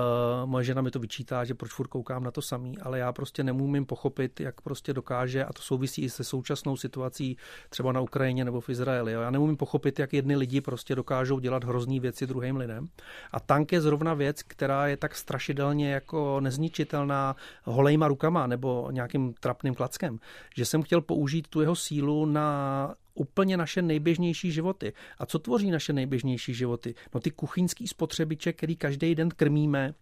[0.45, 3.43] moje žena mi to vyčítá, že proč furt koukám na to samý, ale já prostě
[3.43, 7.37] nemůžu pochopit, jak prostě dokáže, a to souvisí i se současnou situací
[7.69, 9.11] třeba na Ukrajině nebo v Izraeli.
[9.11, 9.21] Jo.
[9.21, 12.87] Já nemůžu pochopit, jak jedny lidi prostě dokážou dělat hrozný věci druhým lidem.
[13.31, 19.33] A tank je zrovna věc, která je tak strašidelně jako nezničitelná holejma rukama nebo nějakým
[19.33, 20.19] trapným klackem,
[20.55, 24.93] že jsem chtěl použít tu jeho sílu na úplně naše nejběžnější životy.
[25.17, 26.95] A co tvoří naše nejběžnější životy?
[27.13, 29.93] No ty kuchyňský spotřebiče, který každý den krmíme,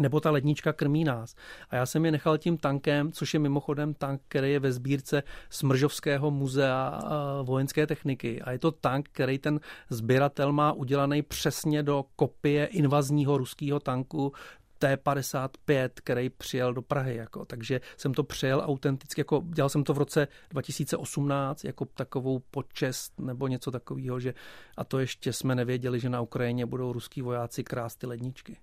[0.00, 1.34] nebo ta lednička krmí nás.
[1.70, 5.22] A já jsem je nechal tím tankem, což je mimochodem tank, který je ve sbírce
[5.50, 7.00] Smržovského muzea
[7.42, 8.42] vojenské techniky.
[8.42, 14.32] A je to tank, který ten sběratel má udělaný přesně do kopie invazního ruského tanku
[14.80, 17.16] T55, který přijel do Prahy.
[17.16, 17.44] Jako.
[17.44, 23.20] Takže jsem to přijel autenticky, jako, dělal jsem to v roce 2018 jako takovou počest
[23.20, 24.34] nebo něco takového, že
[24.76, 28.56] a to ještě jsme nevěděli, že na Ukrajině budou ruský vojáci krást ty ledničky.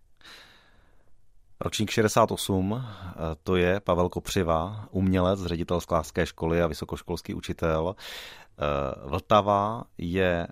[1.59, 7.95] Ročník 68, eh, to je Pavel Kopřiva, umělec, ředitel sklářské školy a vysokoškolský učitel.
[7.97, 10.47] Eh, Vltava je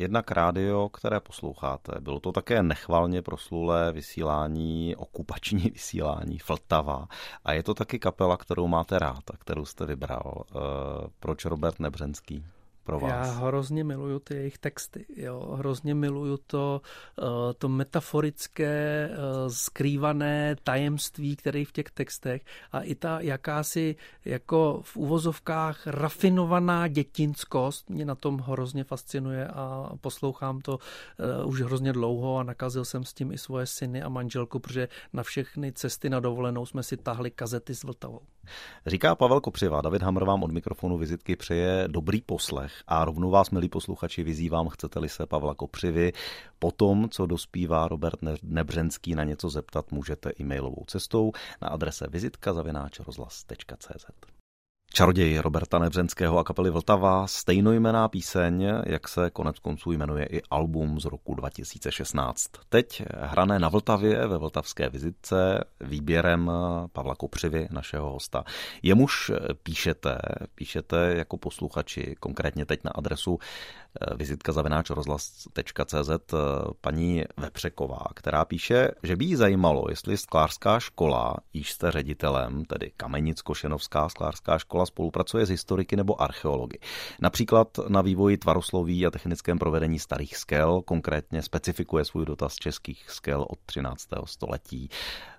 [0.00, 2.00] jednak rádio, které posloucháte.
[2.00, 7.08] Bylo to také nechvalně proslulé vysílání, okupační vysílání, Fltava.
[7.44, 10.44] A je to taky kapela, kterou máte rád a kterou jste vybral.
[10.50, 12.44] Eh, proč Robert Nebřenský?
[12.90, 13.26] Pro vás?
[13.26, 15.06] Já hrozně miluju ty jejich texty.
[15.16, 15.54] Jo.
[15.58, 16.80] Hrozně miluju to,
[17.18, 19.16] eh, to metaforické, eh,
[19.50, 27.90] skrývané tajemství, které v těch textech a i ta jakási jako v uvozovkách rafinovaná dětinskost
[27.90, 33.04] mě na tom hrozně fascinuje a poslouchám to eh, už hrozně dlouho a nakazil jsem
[33.04, 36.96] s tím i svoje syny a manželku, protože na všechny cesty na dovolenou jsme si
[36.96, 38.20] tahli kazety s Vltavou.
[38.86, 43.50] Říká Pavel Kopřiva, David Hamr vám od mikrofonu vizitky přeje dobrý poslech a rovnou vás,
[43.50, 46.12] milí posluchači, vyzývám, chcete-li se Pavla Kopřivy
[46.58, 51.32] po tom, co dospívá Robert Nebřenský na něco zeptat, můžete e-mailovou cestou
[51.62, 52.52] na adrese vizitka
[54.90, 54.94] rozhlas.cz.
[54.94, 61.00] Čaroděj Roberta Nebřenského a kapely Vltava, stejnojmená píseň, jak se konec konců jmenuje i album
[61.00, 62.44] z roku 2016.
[62.68, 66.50] Teď hrané na Vltavě ve Vltavské vizitce výběrem
[66.92, 68.44] Pavla Kopřivy, našeho hosta.
[68.82, 70.18] Jemuž píšete,
[70.54, 73.38] píšete jako posluchači, konkrétně teď na adresu
[74.16, 76.10] vizitka zavináč rozhlas.cz
[76.80, 82.92] paní Vepřeková, která píše, že by jí zajímalo, jestli sklářská škola, již jste ředitelem, tedy
[82.96, 86.78] Kamenicko-Šenovská sklářská škola, spolupracuje s historiky nebo archeology.
[87.20, 93.46] Například na vývoji tvarosloví a technickém provedení starých skel, konkrétně specifikuje svůj dotaz českých skel
[93.48, 94.08] od 13.
[94.24, 94.88] století.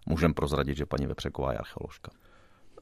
[0.06, 2.12] Můžeme prozradit, že paní Vepřeková je archeoložka.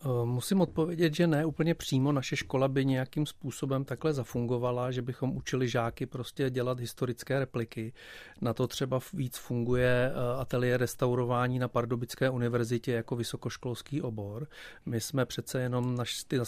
[0.06, 2.12] Eh, musím odpovědět, že ne úplně přímo.
[2.12, 7.94] Naše škola by nějakým způsobem takhle zafungovala, že bychom učili žáky prostě dělat historické repliky.
[8.42, 14.48] Na to třeba víc funguje eh, ateliér restaurování na Pardubické univerzitě jako vysokoškolský obor.
[14.86, 16.40] My jsme přece jenom, naš, ty,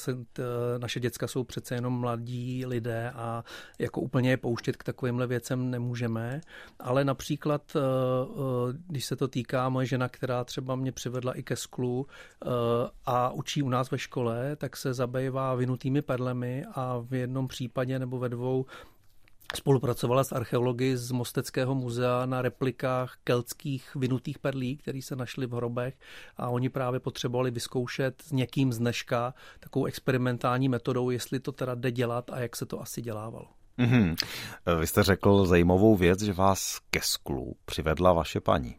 [0.77, 3.43] naše děcka jsou přece jenom mladí lidé a
[3.79, 6.41] jako úplně je pouštět k takovýmhle věcem nemůžeme.
[6.79, 7.79] Ale například, eh,
[8.87, 12.07] když se to týká moje žena, která třeba mě přivedla i ke sklu
[13.05, 17.99] a učí u nás ve škole, tak se zabývá vynutými perlemi a v jednom případě
[17.99, 18.65] nebo ve dvou
[19.55, 25.51] Spolupracovala s archeology z Mosteckého muzea na replikách keltských vynutých perlí, které se našly v
[25.51, 25.93] hrobech
[26.37, 31.75] a oni právě potřebovali vyzkoušet s někým z dneška takovou experimentální metodou, jestli to teda
[31.75, 33.47] jde dělat a jak se to asi dělávalo.
[33.79, 34.15] Mm-hmm.
[34.79, 38.75] Vy jste řekl zajímavou věc, že vás ke sklu přivedla vaše paní.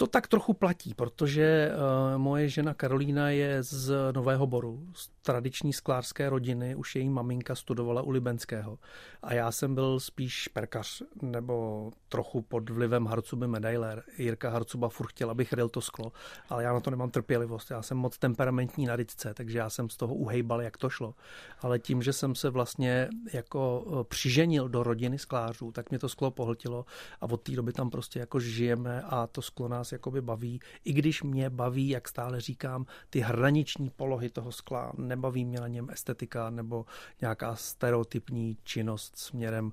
[0.00, 5.72] To tak trochu platí, protože uh, moje žena Karolína je z Nového Boru, z tradiční
[5.72, 8.78] sklářské rodiny, už její maminka studovala u Libenského.
[9.22, 14.02] A já jsem byl spíš perkař, nebo trochu pod vlivem Harcuby medailer.
[14.18, 16.12] Jirka Harcuba furt chtěl, abych ryl to sklo,
[16.48, 17.70] ale já na to nemám trpělivost.
[17.70, 21.14] Já jsem moc temperamentní na rytce, takže já jsem z toho uhejbal, jak to šlo.
[21.60, 26.08] Ale tím, že jsem se vlastně jako eh, přiženil do rodiny sklářů, tak mě to
[26.08, 26.84] sklo pohltilo
[27.20, 30.60] a od té doby tam prostě jako žijeme a to sklo nás jakoby baví.
[30.84, 35.68] I když mě baví, jak stále říkám, ty hraniční polohy toho skla, nebaví mě na
[35.68, 36.86] něm estetika nebo
[37.20, 39.72] nějaká stereotypní činnost směrem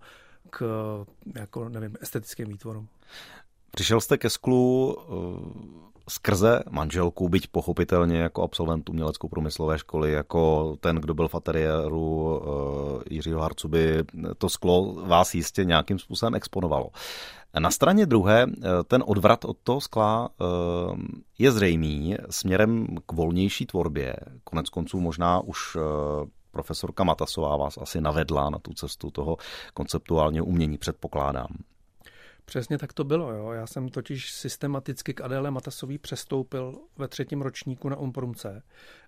[0.50, 0.66] k
[1.36, 2.88] jako, nevím, estetickým výtvorům.
[3.72, 5.40] Přišel jste ke sklu uh,
[6.10, 13.02] skrze manželku, byť pochopitelně jako absolvent umělecko-průmyslové školy, jako ten, kdo byl v ateliéru uh,
[13.10, 14.04] Jiřího Harcuby,
[14.38, 16.90] to sklo vás jistě nějakým způsobem exponovalo.
[17.60, 20.46] Na straně druhé eh, ten odvrat od toho skla eh,
[21.40, 24.16] je zřejmý směrem k volnější tvorbě.
[24.44, 25.80] Konec konců možná už eh,
[26.52, 29.38] profesorka Matasová vás asi navedla na tu cestu toho
[29.74, 31.48] konceptuálního umění, předpokládám.
[32.50, 33.32] Přesně tak to bylo.
[33.32, 33.52] Jo.
[33.52, 38.64] Já jsem totiž systematicky k Adéle Matasový přestoupil ve třetím ročníku na Umprumce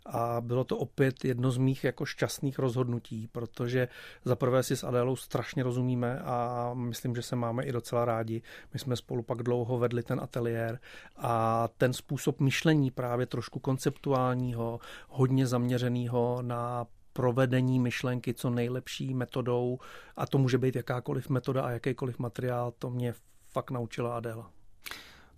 [0.06, 3.88] a bylo to opět jedno z mých jako šťastných rozhodnutí, protože
[4.26, 8.42] za prvé si s Adélou strašně rozumíme a myslím, že se máme i docela rádi.
[8.74, 10.80] My jsme spolu pak dlouho vedli ten ateliér
[11.18, 19.80] a ten způsob myšlení právě trošku konceptuálního, hodně zaměřeného na provedení myšlenky co nejlepší metodou
[20.18, 23.14] a to může být jakákoliv metoda a jakýkoliv materiál, to mě
[23.52, 24.50] fakt naučila Adela.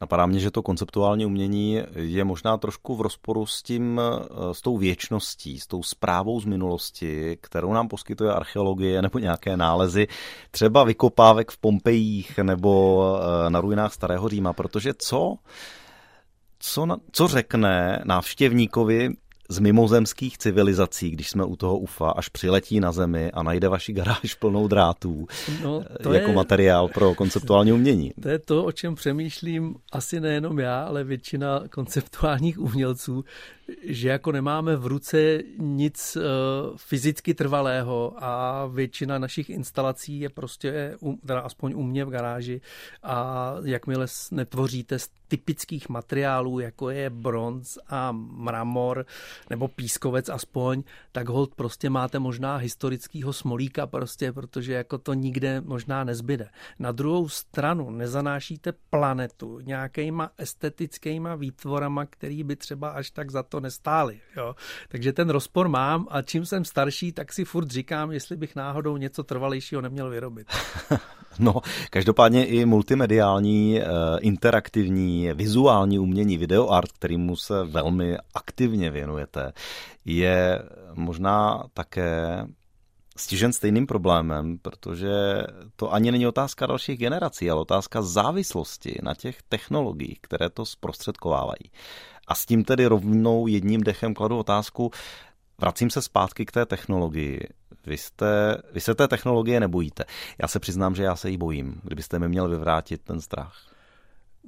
[0.02, 4.02] Napadá mě, že to konceptuální umění je možná trošku v rozporu s tím,
[4.52, 10.08] s tou věčností, s tou zprávou z minulosti, kterou nám poskytuje archeologie nebo nějaké nálezy,
[10.52, 15.36] třeba vykopávek v Pompejích nebo eh, na ruinách Starého Říma, protože co,
[16.60, 19.10] co, co řekne návštěvníkovi
[19.52, 23.94] z mimozemských civilizací, když jsme u toho UFA, až přiletí na Zemi a najde vaši
[23.94, 25.28] garáž plnou drátů
[25.64, 28.12] no, to jako je, materiál pro konceptuální umění.
[28.22, 33.26] To je to, o čem přemýšlím asi nejenom já, ale většina konceptuálních umělců,
[33.84, 36.24] že jako nemáme v ruce nic uh,
[36.78, 42.62] fyzicky trvalého a většina našich instalací je prostě, teda aspoň u mě v garáži
[43.04, 49.06] a jakmile netvoříte z typických materiálů, jako je bronz a mramor
[49.50, 55.62] nebo pískovec aspoň, tak hold prostě máte možná historického smolíka prostě, protože jako to nikde
[55.62, 56.50] možná nezbyde.
[56.80, 63.60] Na druhou stranu nezanášíte planetu nějakýma estetickýma výtvorama, který by třeba až tak za to
[63.62, 64.20] nestály.
[64.38, 64.56] Jo?
[64.90, 68.98] Takže ten rozpor mám a čím jsem starší, tak si furt říkám, jestli bych náhodou
[68.98, 70.48] něco trvalejšího neměl vyrobit.
[71.40, 73.86] No, každopádně i multimediální, eh,
[74.20, 79.54] interaktivní, vizuální umění, videoart, kterýmu se velmi aktivně věnujete,
[80.06, 82.46] je možná také
[83.18, 85.44] stižen stejným problémem, protože
[85.76, 91.72] to ani není otázka dalších generací, ale otázka závislosti na těch technologiích, které to zprostředkovávají.
[92.32, 94.92] A s tím tedy rovnou jedním dechem kladu otázku,
[95.62, 97.48] vracím se zpátky k té technologii.
[97.86, 100.04] Vy, jste, vy se té technologie nebojíte.
[100.42, 101.82] Já se přiznám, že já se jí bojím.
[101.84, 103.71] Kdybyste mi měl vyvrátit ten strach.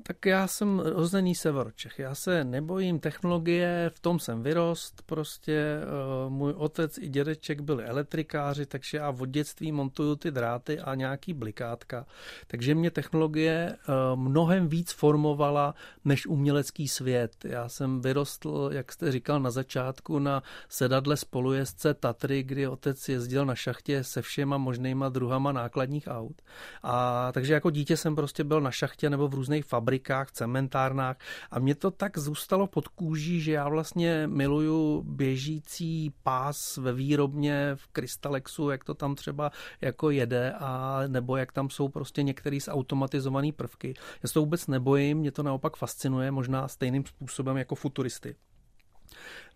[0.04, 2.00] Tak já jsem rozený severočech.
[2.00, 5.02] Já se nebojím technologie, v tom jsem vyrost.
[5.06, 5.78] Prostě
[6.26, 10.96] uh, můj otec i dědeček byli elektrikáři, takže já od dětství montuju ty dráty a
[10.96, 12.06] nějaký blikátka.
[12.48, 15.76] Takže mě technologie uh, mnohem víc formovala
[16.06, 17.32] než umělecký svět.
[17.44, 23.46] Já jsem vyrostl, jak jste říkal na začátku, na sedadle spolujezdce Tatry, kdy otec jezdil
[23.46, 26.42] na šachtě se všema možnýma druhama nákladních aut.
[26.84, 31.18] A takže jako dítě jsem prostě byl na šachtě nebo v různých fabrikách fabrikách, cementárnách
[31.52, 37.72] a mě to tak zůstalo pod kůží, že já vlastně miluju běžící pás ve výrobně
[37.76, 42.60] v Krystalexu, jak to tam třeba jako jede a nebo jak tam jsou prostě některé
[42.60, 43.94] zautomatizované prvky.
[44.24, 48.36] Já se to vůbec nebojím, mě to naopak fascinuje, možná stejným způsobem jako futuristy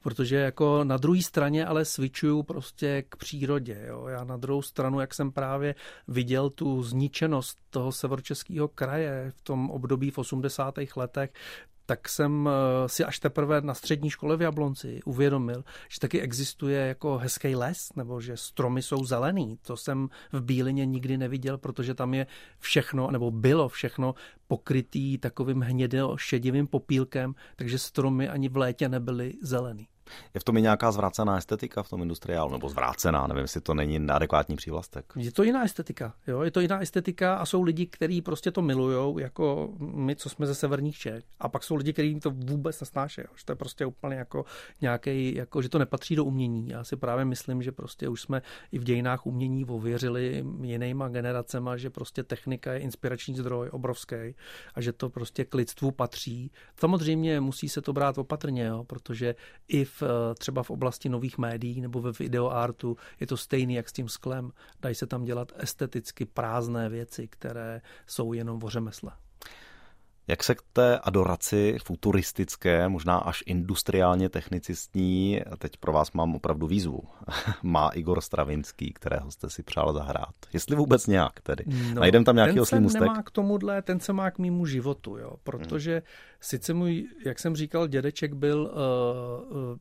[0.01, 3.83] protože jako na druhé straně ale switchuju prostě k přírodě.
[3.87, 4.07] Jo.
[4.07, 5.75] Já na druhou stranu, jak jsem právě
[6.07, 10.75] viděl tu zničenost toho severočeského kraje v tom období v 80.
[10.95, 11.31] letech,
[11.87, 16.87] tak jsem eh, si až teprve na střední škole v Jablonci uvědomil, že taky existuje
[16.87, 19.59] jako hezký les, nebo že stromy jsou zelený.
[19.61, 22.27] To jsem v Bílině nikdy neviděl, protože tam je
[22.59, 24.15] všechno, nebo bylo všechno
[24.47, 29.87] pokrytý takovým hnědě šedivým popílkem, takže stromy ani v létě nebyly zelený.
[30.33, 33.73] Je v tom i nějaká zvrácená estetika v tom industriálu, nebo zvrácená, nevím, jestli to
[33.73, 35.05] není adekvátní přívlastek.
[35.15, 36.41] Je to jiná estetika, jo?
[36.41, 40.45] je to jiná estetika a jsou lidi, kteří prostě to milujou, jako my, co jsme
[40.45, 41.23] ze severních Čech.
[41.39, 44.45] A pak jsou lidi, kteří to vůbec nesnášejí, že to je prostě úplně jako
[44.81, 46.69] nějaký, jako, že to nepatří do umění.
[46.69, 48.41] Já si právě myslím, že prostě už jsme
[48.71, 54.35] i v dějinách umění ověřili jinýma generacema, že prostě technika je inspirační zdroj obrovský
[54.75, 56.51] a že to prostě k lidstvu patří.
[56.79, 58.83] Samozřejmě musí se to brát opatrně, jo?
[58.83, 59.35] protože
[59.67, 63.89] i v Eh, třeba v oblasti nových médií nebo ve videoartu je to stejný jak
[63.89, 64.51] s tím sklem.
[64.81, 69.11] Dají se tam dělat esteticky prázdné věci, které jsou jenom o řemesle.
[70.29, 76.67] Jak se k té adoraci futuristické, možná až industriálně technicistní, teď pro vás mám opravdu
[76.67, 77.03] výzvu,
[77.63, 80.35] má Igor Stravinský, kterého jste si přál zahrát?
[80.53, 81.63] Jestli vůbec nějak tedy.
[81.93, 83.01] No, Najdem tam nějaký oslý mustek?
[83.01, 86.01] nemá k tomuhle, ten se má k mýmu životu, jo, protože hmm.
[86.39, 88.71] Sice můj, jak jsem říkal, dědeček byl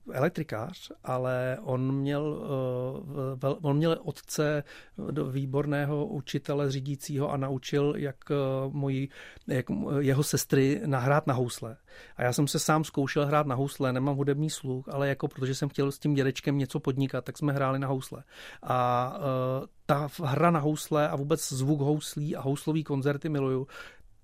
[0.07, 4.65] uh, elektrikář, ale on měl, uh, vel, on měl otce
[5.11, 9.09] do výborného učitele řídícího a naučil, jak uh, můj,
[9.47, 9.67] jak
[10.01, 11.77] jeho se sestry nahrát na housle.
[12.17, 15.55] A já jsem se sám zkoušel hrát na housle, nemám hudební sluch, ale jako protože
[15.55, 18.25] jsem chtěl s tím dědečkem něco podnikat, tak jsme hráli na housle.
[18.63, 23.67] A uh, ta hra na housle a vůbec zvuk houslí a houslový koncerty miluju,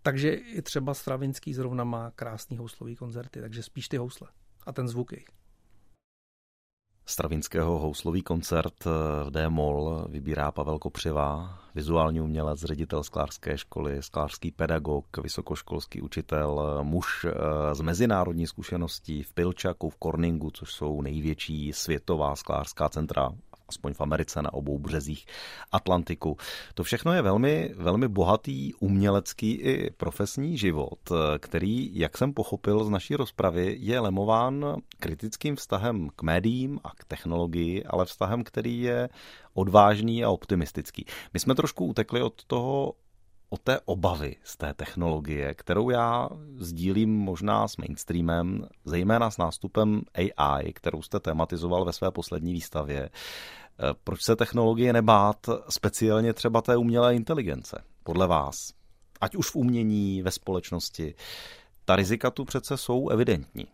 [0.03, 4.29] takže i třeba Stravinský zrovna má krásný houslový koncerty, takže spíš ty housle
[4.67, 5.25] a ten zvuk jich.
[7.07, 8.91] Stravinského houslový koncert eh,
[9.25, 16.85] v D-moll vybírá Pavel Kopřiva, vizuální umělec, ředitel sklářské školy, sklářský pedagog, vysokoškolský učitel, eh,
[16.85, 23.31] muž eh, z mezinárodní zkušeností v Pilčaku, v Korningu, což jsou největší světová sklářská centra
[23.73, 25.27] aspoň v Americe na obou březích
[25.73, 26.37] Atlantiku.
[26.75, 31.01] To všechno je velmi, velmi bohatý umělecký i profesní život,
[31.39, 37.05] který, jak jsem pochopil z naší rozpravy, je lemován kritickým vztahem k médiím a k
[37.05, 39.09] technologii, ale vztahem, který je
[39.55, 41.07] odvážný a optimistický.
[41.33, 42.95] My jsme trošku utekli od toho
[43.53, 50.03] o té obavy z té technologie, kterou já sdílím možná s mainstreamem, zejména s nástupem
[50.15, 53.11] AI, kterou jste tematizoval ve své poslední výstavě.
[53.79, 58.55] Eh, proč se technologie nebát speciálně třeba té umělé inteligence, podle vás?
[59.21, 61.15] Ať už v umění, ve společnosti.
[61.85, 63.67] Ta rizika tu přece jsou evidentní.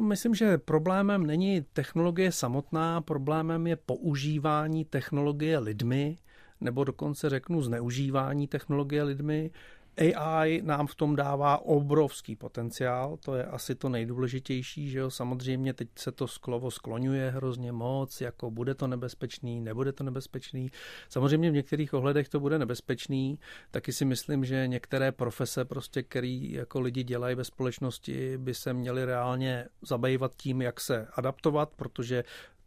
[0.00, 6.18] Myslím, že problémem není technologie samotná, problémem je používání technologie lidmi,
[6.60, 9.50] nebo dokonce řeknu zneužívání technologie lidmi.
[9.98, 15.74] AI nám v tom dává obrovský potenciál, to je asi to nejdůležitější, že jo, samozřejmě
[15.74, 20.70] teď se to sklovo skloňuje hrozně moc, jako bude to nebezpečný, nebude to nebezpečný.
[21.08, 23.38] Samozřejmě v některých ohledech to bude nebezpečný,
[23.70, 28.72] taky si myslím, že některé profese, prostě, který jako lidi dělají ve společnosti, by se
[28.72, 32.24] měli reálně zabývat tím, jak se adaptovat, protože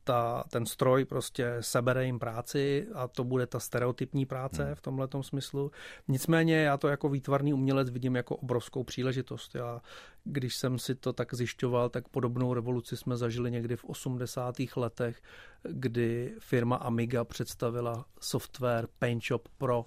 [0.07, 4.75] ta, ten stroj prostě sebere jim práci a to bude ta stereotypní práce hmm.
[4.75, 5.71] v tomhle smyslu.
[6.07, 9.55] Nicméně já to jako výtvarný umělec vidím jako obrovskou příležitost.
[9.55, 9.81] Já,
[10.23, 14.55] když jsem si to tak zjišťoval, tak podobnou revoluci jsme zažili někdy v 80.
[14.75, 15.21] letech,
[15.63, 19.85] kdy firma Amiga představila software PaintShop Pro,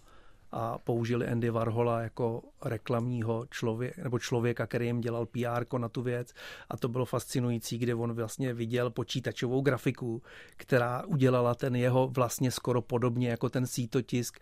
[0.53, 6.03] a použili Andy Warhola jako reklamního člověka, nebo člověka, který jim dělal PR na tu
[6.03, 6.35] věc.
[6.69, 10.23] A to bylo fascinující, kde on vlastně viděl počítačovou grafiku,
[10.57, 14.39] která udělala ten jeho vlastně skoro podobně jako ten sítotisk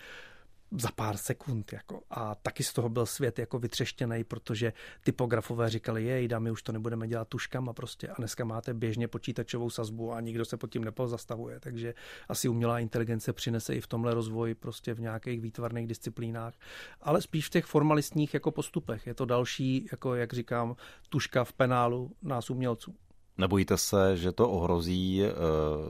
[0.70, 1.72] za pár sekund.
[1.72, 2.02] Jako.
[2.10, 4.72] A taky z toho byl svět jako vytřeštěný, protože
[5.04, 9.70] typografové říkali, jej, my už to nebudeme dělat tuškama prostě a dneska máte běžně počítačovou
[9.70, 11.60] sazbu a nikdo se pod tím nepozastavuje.
[11.60, 11.94] Takže
[12.28, 16.54] asi umělá inteligence přinese i v tomhle rozvoj prostě v nějakých výtvarných disciplínách,
[17.00, 19.06] ale spíš v těch formalistních jako postupech.
[19.06, 20.76] Je to další, jako jak říkám,
[21.08, 22.94] tuška v penálu nás umělců.
[23.38, 25.32] Nebojíte se, že to ohrozí e,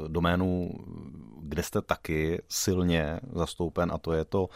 [0.08, 0.70] doménu,
[1.40, 4.48] kde jste taky silně zastoupen, a to je to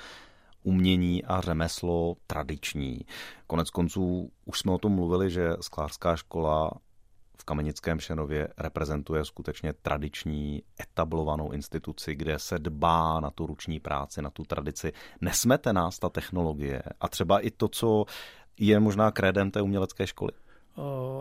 [0.62, 3.00] umění a řemeslo tradiční.
[3.46, 6.70] Konec konců už jsme o tom mluvili, že sklářská škola
[7.38, 14.22] v Kamenickém Šenově reprezentuje skutečně tradiční, etablovanou instituci, kde se dbá na tu ruční práci,
[14.22, 14.92] na tu tradici.
[15.20, 18.04] Nesmete nás ta technologie a třeba i to, co
[18.58, 20.32] je možná krédem té umělecké školy.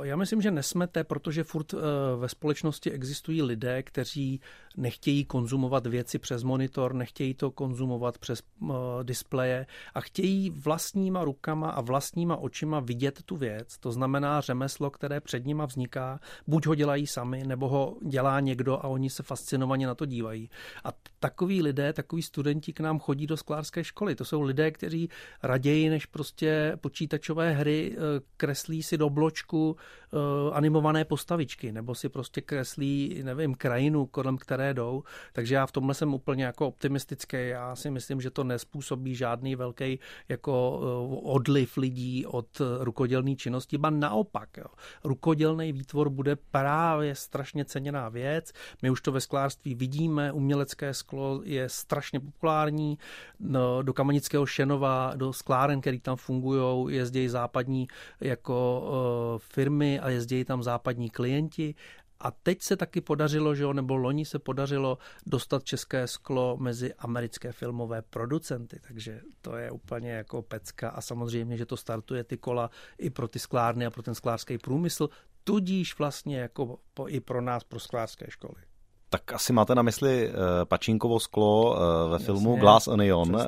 [0.04, 1.78] Já myslím, že nesmete, protože furt e,
[2.16, 4.42] ve společnosti existují lidé, kteří
[4.78, 8.74] nechtějí konzumovat věci přes monitor, nechtějí to konzumovat přes e,
[9.04, 13.78] displeje a chtějí vlastníma rukama a vlastníma očima vidět tu věc.
[13.78, 18.86] To znamená řemeslo, které před nima vzniká, buď ho dělají sami, nebo ho dělá někdo
[18.86, 20.50] a oni se fascinovaně na to dívají.
[20.84, 24.16] A takový lidé, takový studenti k nám chodí do sklářské školy.
[24.16, 25.10] To jsou lidé, kteří
[25.44, 27.98] raději než prostě počítačové hry
[28.38, 29.76] kreslí si do bločku trošku
[30.12, 30.20] uh,
[30.54, 35.04] animované postavičky, nebo si prostě kreslí, nevím, krajinu, kolem které jdou.
[35.34, 37.38] Takže já v tomhle jsem úplně jako optimistický.
[37.38, 43.78] Já si myslím, že to nespůsobí žádný velký jako uh, odliv lidí od rukodělné činnosti,
[43.78, 44.58] ba naopak.
[44.58, 44.66] Jo.
[45.04, 48.52] Rukodělný výtvor bude právě strašně ceněná věc.
[48.82, 52.98] My už to ve sklářství vidíme, umělecké sklo je strašně populární.
[53.40, 57.88] No, do Kamenického Šenova, do skláren, který tam fungují, jezdí západní
[58.22, 61.76] jako firmy a jezdí tam západní klienti.
[62.24, 66.94] A teď se taky podařilo, že jo, nebo loni se podařilo dostat české sklo mezi
[66.94, 72.38] americké filmové producenty, takže to je úplně jako pecka a samozřejmě, že to startuje ty
[72.38, 75.10] kola i pro ty sklárny a pro ten sklářský průmysl,
[75.44, 78.62] tudíž vlastně jako po, i pro nás, pro sklářské školy.
[79.10, 81.78] Tak asi máte na mysli uh, Pačínkovo sklo uh,
[82.10, 83.42] ve Jasně, filmu Glass Onion, uh,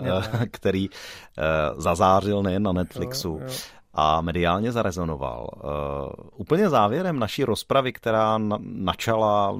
[0.52, 0.96] který uh,
[1.82, 3.30] zazářil nejen na Netflixu.
[3.42, 3.54] Jo, jo
[3.94, 5.50] a mediálně zarezonoval.
[5.56, 9.60] Uh, úplně závěrem naší rozpravy, která načala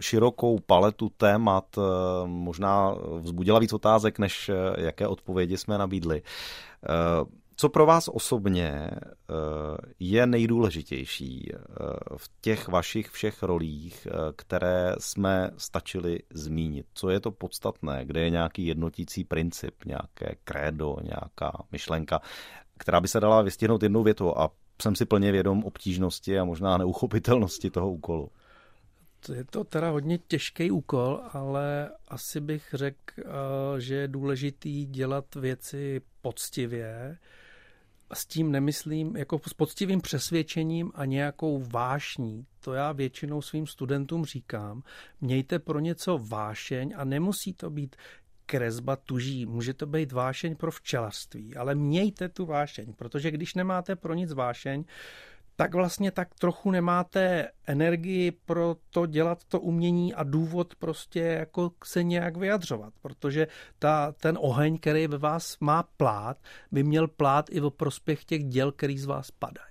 [0.00, 1.84] širokou paletu témat, uh,
[2.26, 6.22] možná vzbudila víc otázek, než uh, jaké odpovědi jsme nabídli.
[7.56, 8.90] Co pro vás osobně
[9.98, 11.52] je nejdůležitější
[12.16, 16.86] v těch vašich všech rolích, které jsme stačili zmínit?
[16.94, 18.04] Co je to podstatné?
[18.04, 22.20] Kde je nějaký jednotící princip, nějaké krédo, nějaká myšlenka?
[22.80, 24.50] Která by se dala vystihnout jednou větou a
[24.82, 28.30] jsem si plně vědom obtížnosti a možná neuchopitelnosti toho úkolu.
[29.34, 35.34] Je to teda hodně těžký úkol, ale asi bych řekl, eh, že je důležitý dělat
[35.34, 37.18] věci poctivě.
[38.12, 42.46] S tím nemyslím jako s poctivým přesvědčením a nějakou vášní.
[42.60, 44.82] To já většinou svým studentům říkám.
[45.20, 47.96] Mějte pro něco vášeň a nemusí to být
[48.50, 49.46] kresba tuží.
[49.46, 54.32] Může to být vášeň pro včelařství, ale mějte tu vášeň, protože když nemáte pro nic
[54.32, 54.84] vášeň,
[55.56, 61.72] tak vlastně tak trochu nemáte energii pro to dělat to umění a důvod prostě jako
[61.84, 63.46] se nějak vyjadřovat, protože
[63.78, 66.36] ta, ten oheň, který ve vás má plát,
[66.72, 69.69] by měl plát i v prospěch těch děl, který z vás padají.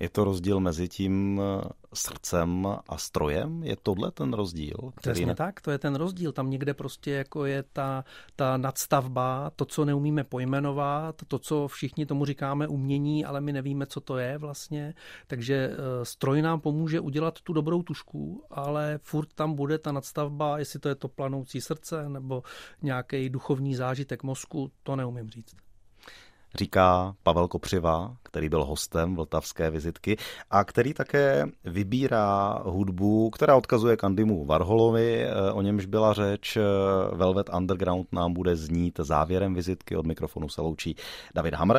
[0.00, 3.62] Je to rozdíl mezi tím eh, srdcem a strojem?
[3.62, 4.76] Je tohle ten rozdíl?
[4.76, 5.34] Který Přesně ne...
[5.34, 6.32] tak, to je ten rozdíl.
[6.32, 8.04] Tam někde prostě jako je ta,
[8.36, 13.86] ta nadstavba, to, co neumíme pojmenovat, to, co všichni tomu říkáme umění, ale my nevíme,
[13.86, 14.94] co to je vlastně.
[15.26, 20.58] Takže eh, stroj nám pomůže udělat tu dobrou tušku, ale furt tam bude ta nadstavba,
[20.58, 22.42] jestli to je to planoucí srdce nebo
[22.82, 25.67] nějaký duchovní zážitek mozku, to neumím říct
[26.54, 30.16] říká Pavel Kopřiva, který byl hostem Vltavské vizitky
[30.50, 36.56] a který také vybírá hudbu, která odkazuje Kandimu Varholovi, eh, o němž byla řeč.
[36.56, 36.62] Eh,
[37.16, 39.96] Velvet Underground nám bude znít závěrem vizitky.
[39.96, 40.96] Od mikrofonu se loučí
[41.34, 41.78] David Hamr.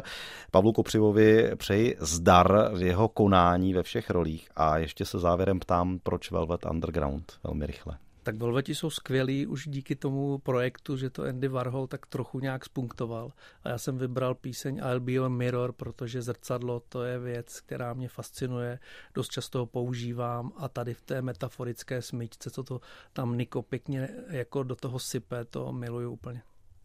[0.51, 5.99] Pavlu Kopřivovi přeji zdar v jeho konání ve všech rolích a ještě se závěrem ptám,
[6.03, 7.97] proč Velvet Underground velmi rychle.
[8.29, 12.65] Tak Velveti jsou skvělí už díky tomu projektu, že to Andy Warhol tak trochu nějak
[12.65, 13.31] spunktoval.
[13.63, 17.93] A já jsem vybral píseň I'll Be Your Mirror, protože zrcadlo to je věc, která
[17.93, 18.79] mě fascinuje.
[19.13, 22.81] Dost často ho používám a tady v té metaforické smyčce, co to
[23.13, 26.41] tam Niko pěkně jako do toho sype, to miluju úplně.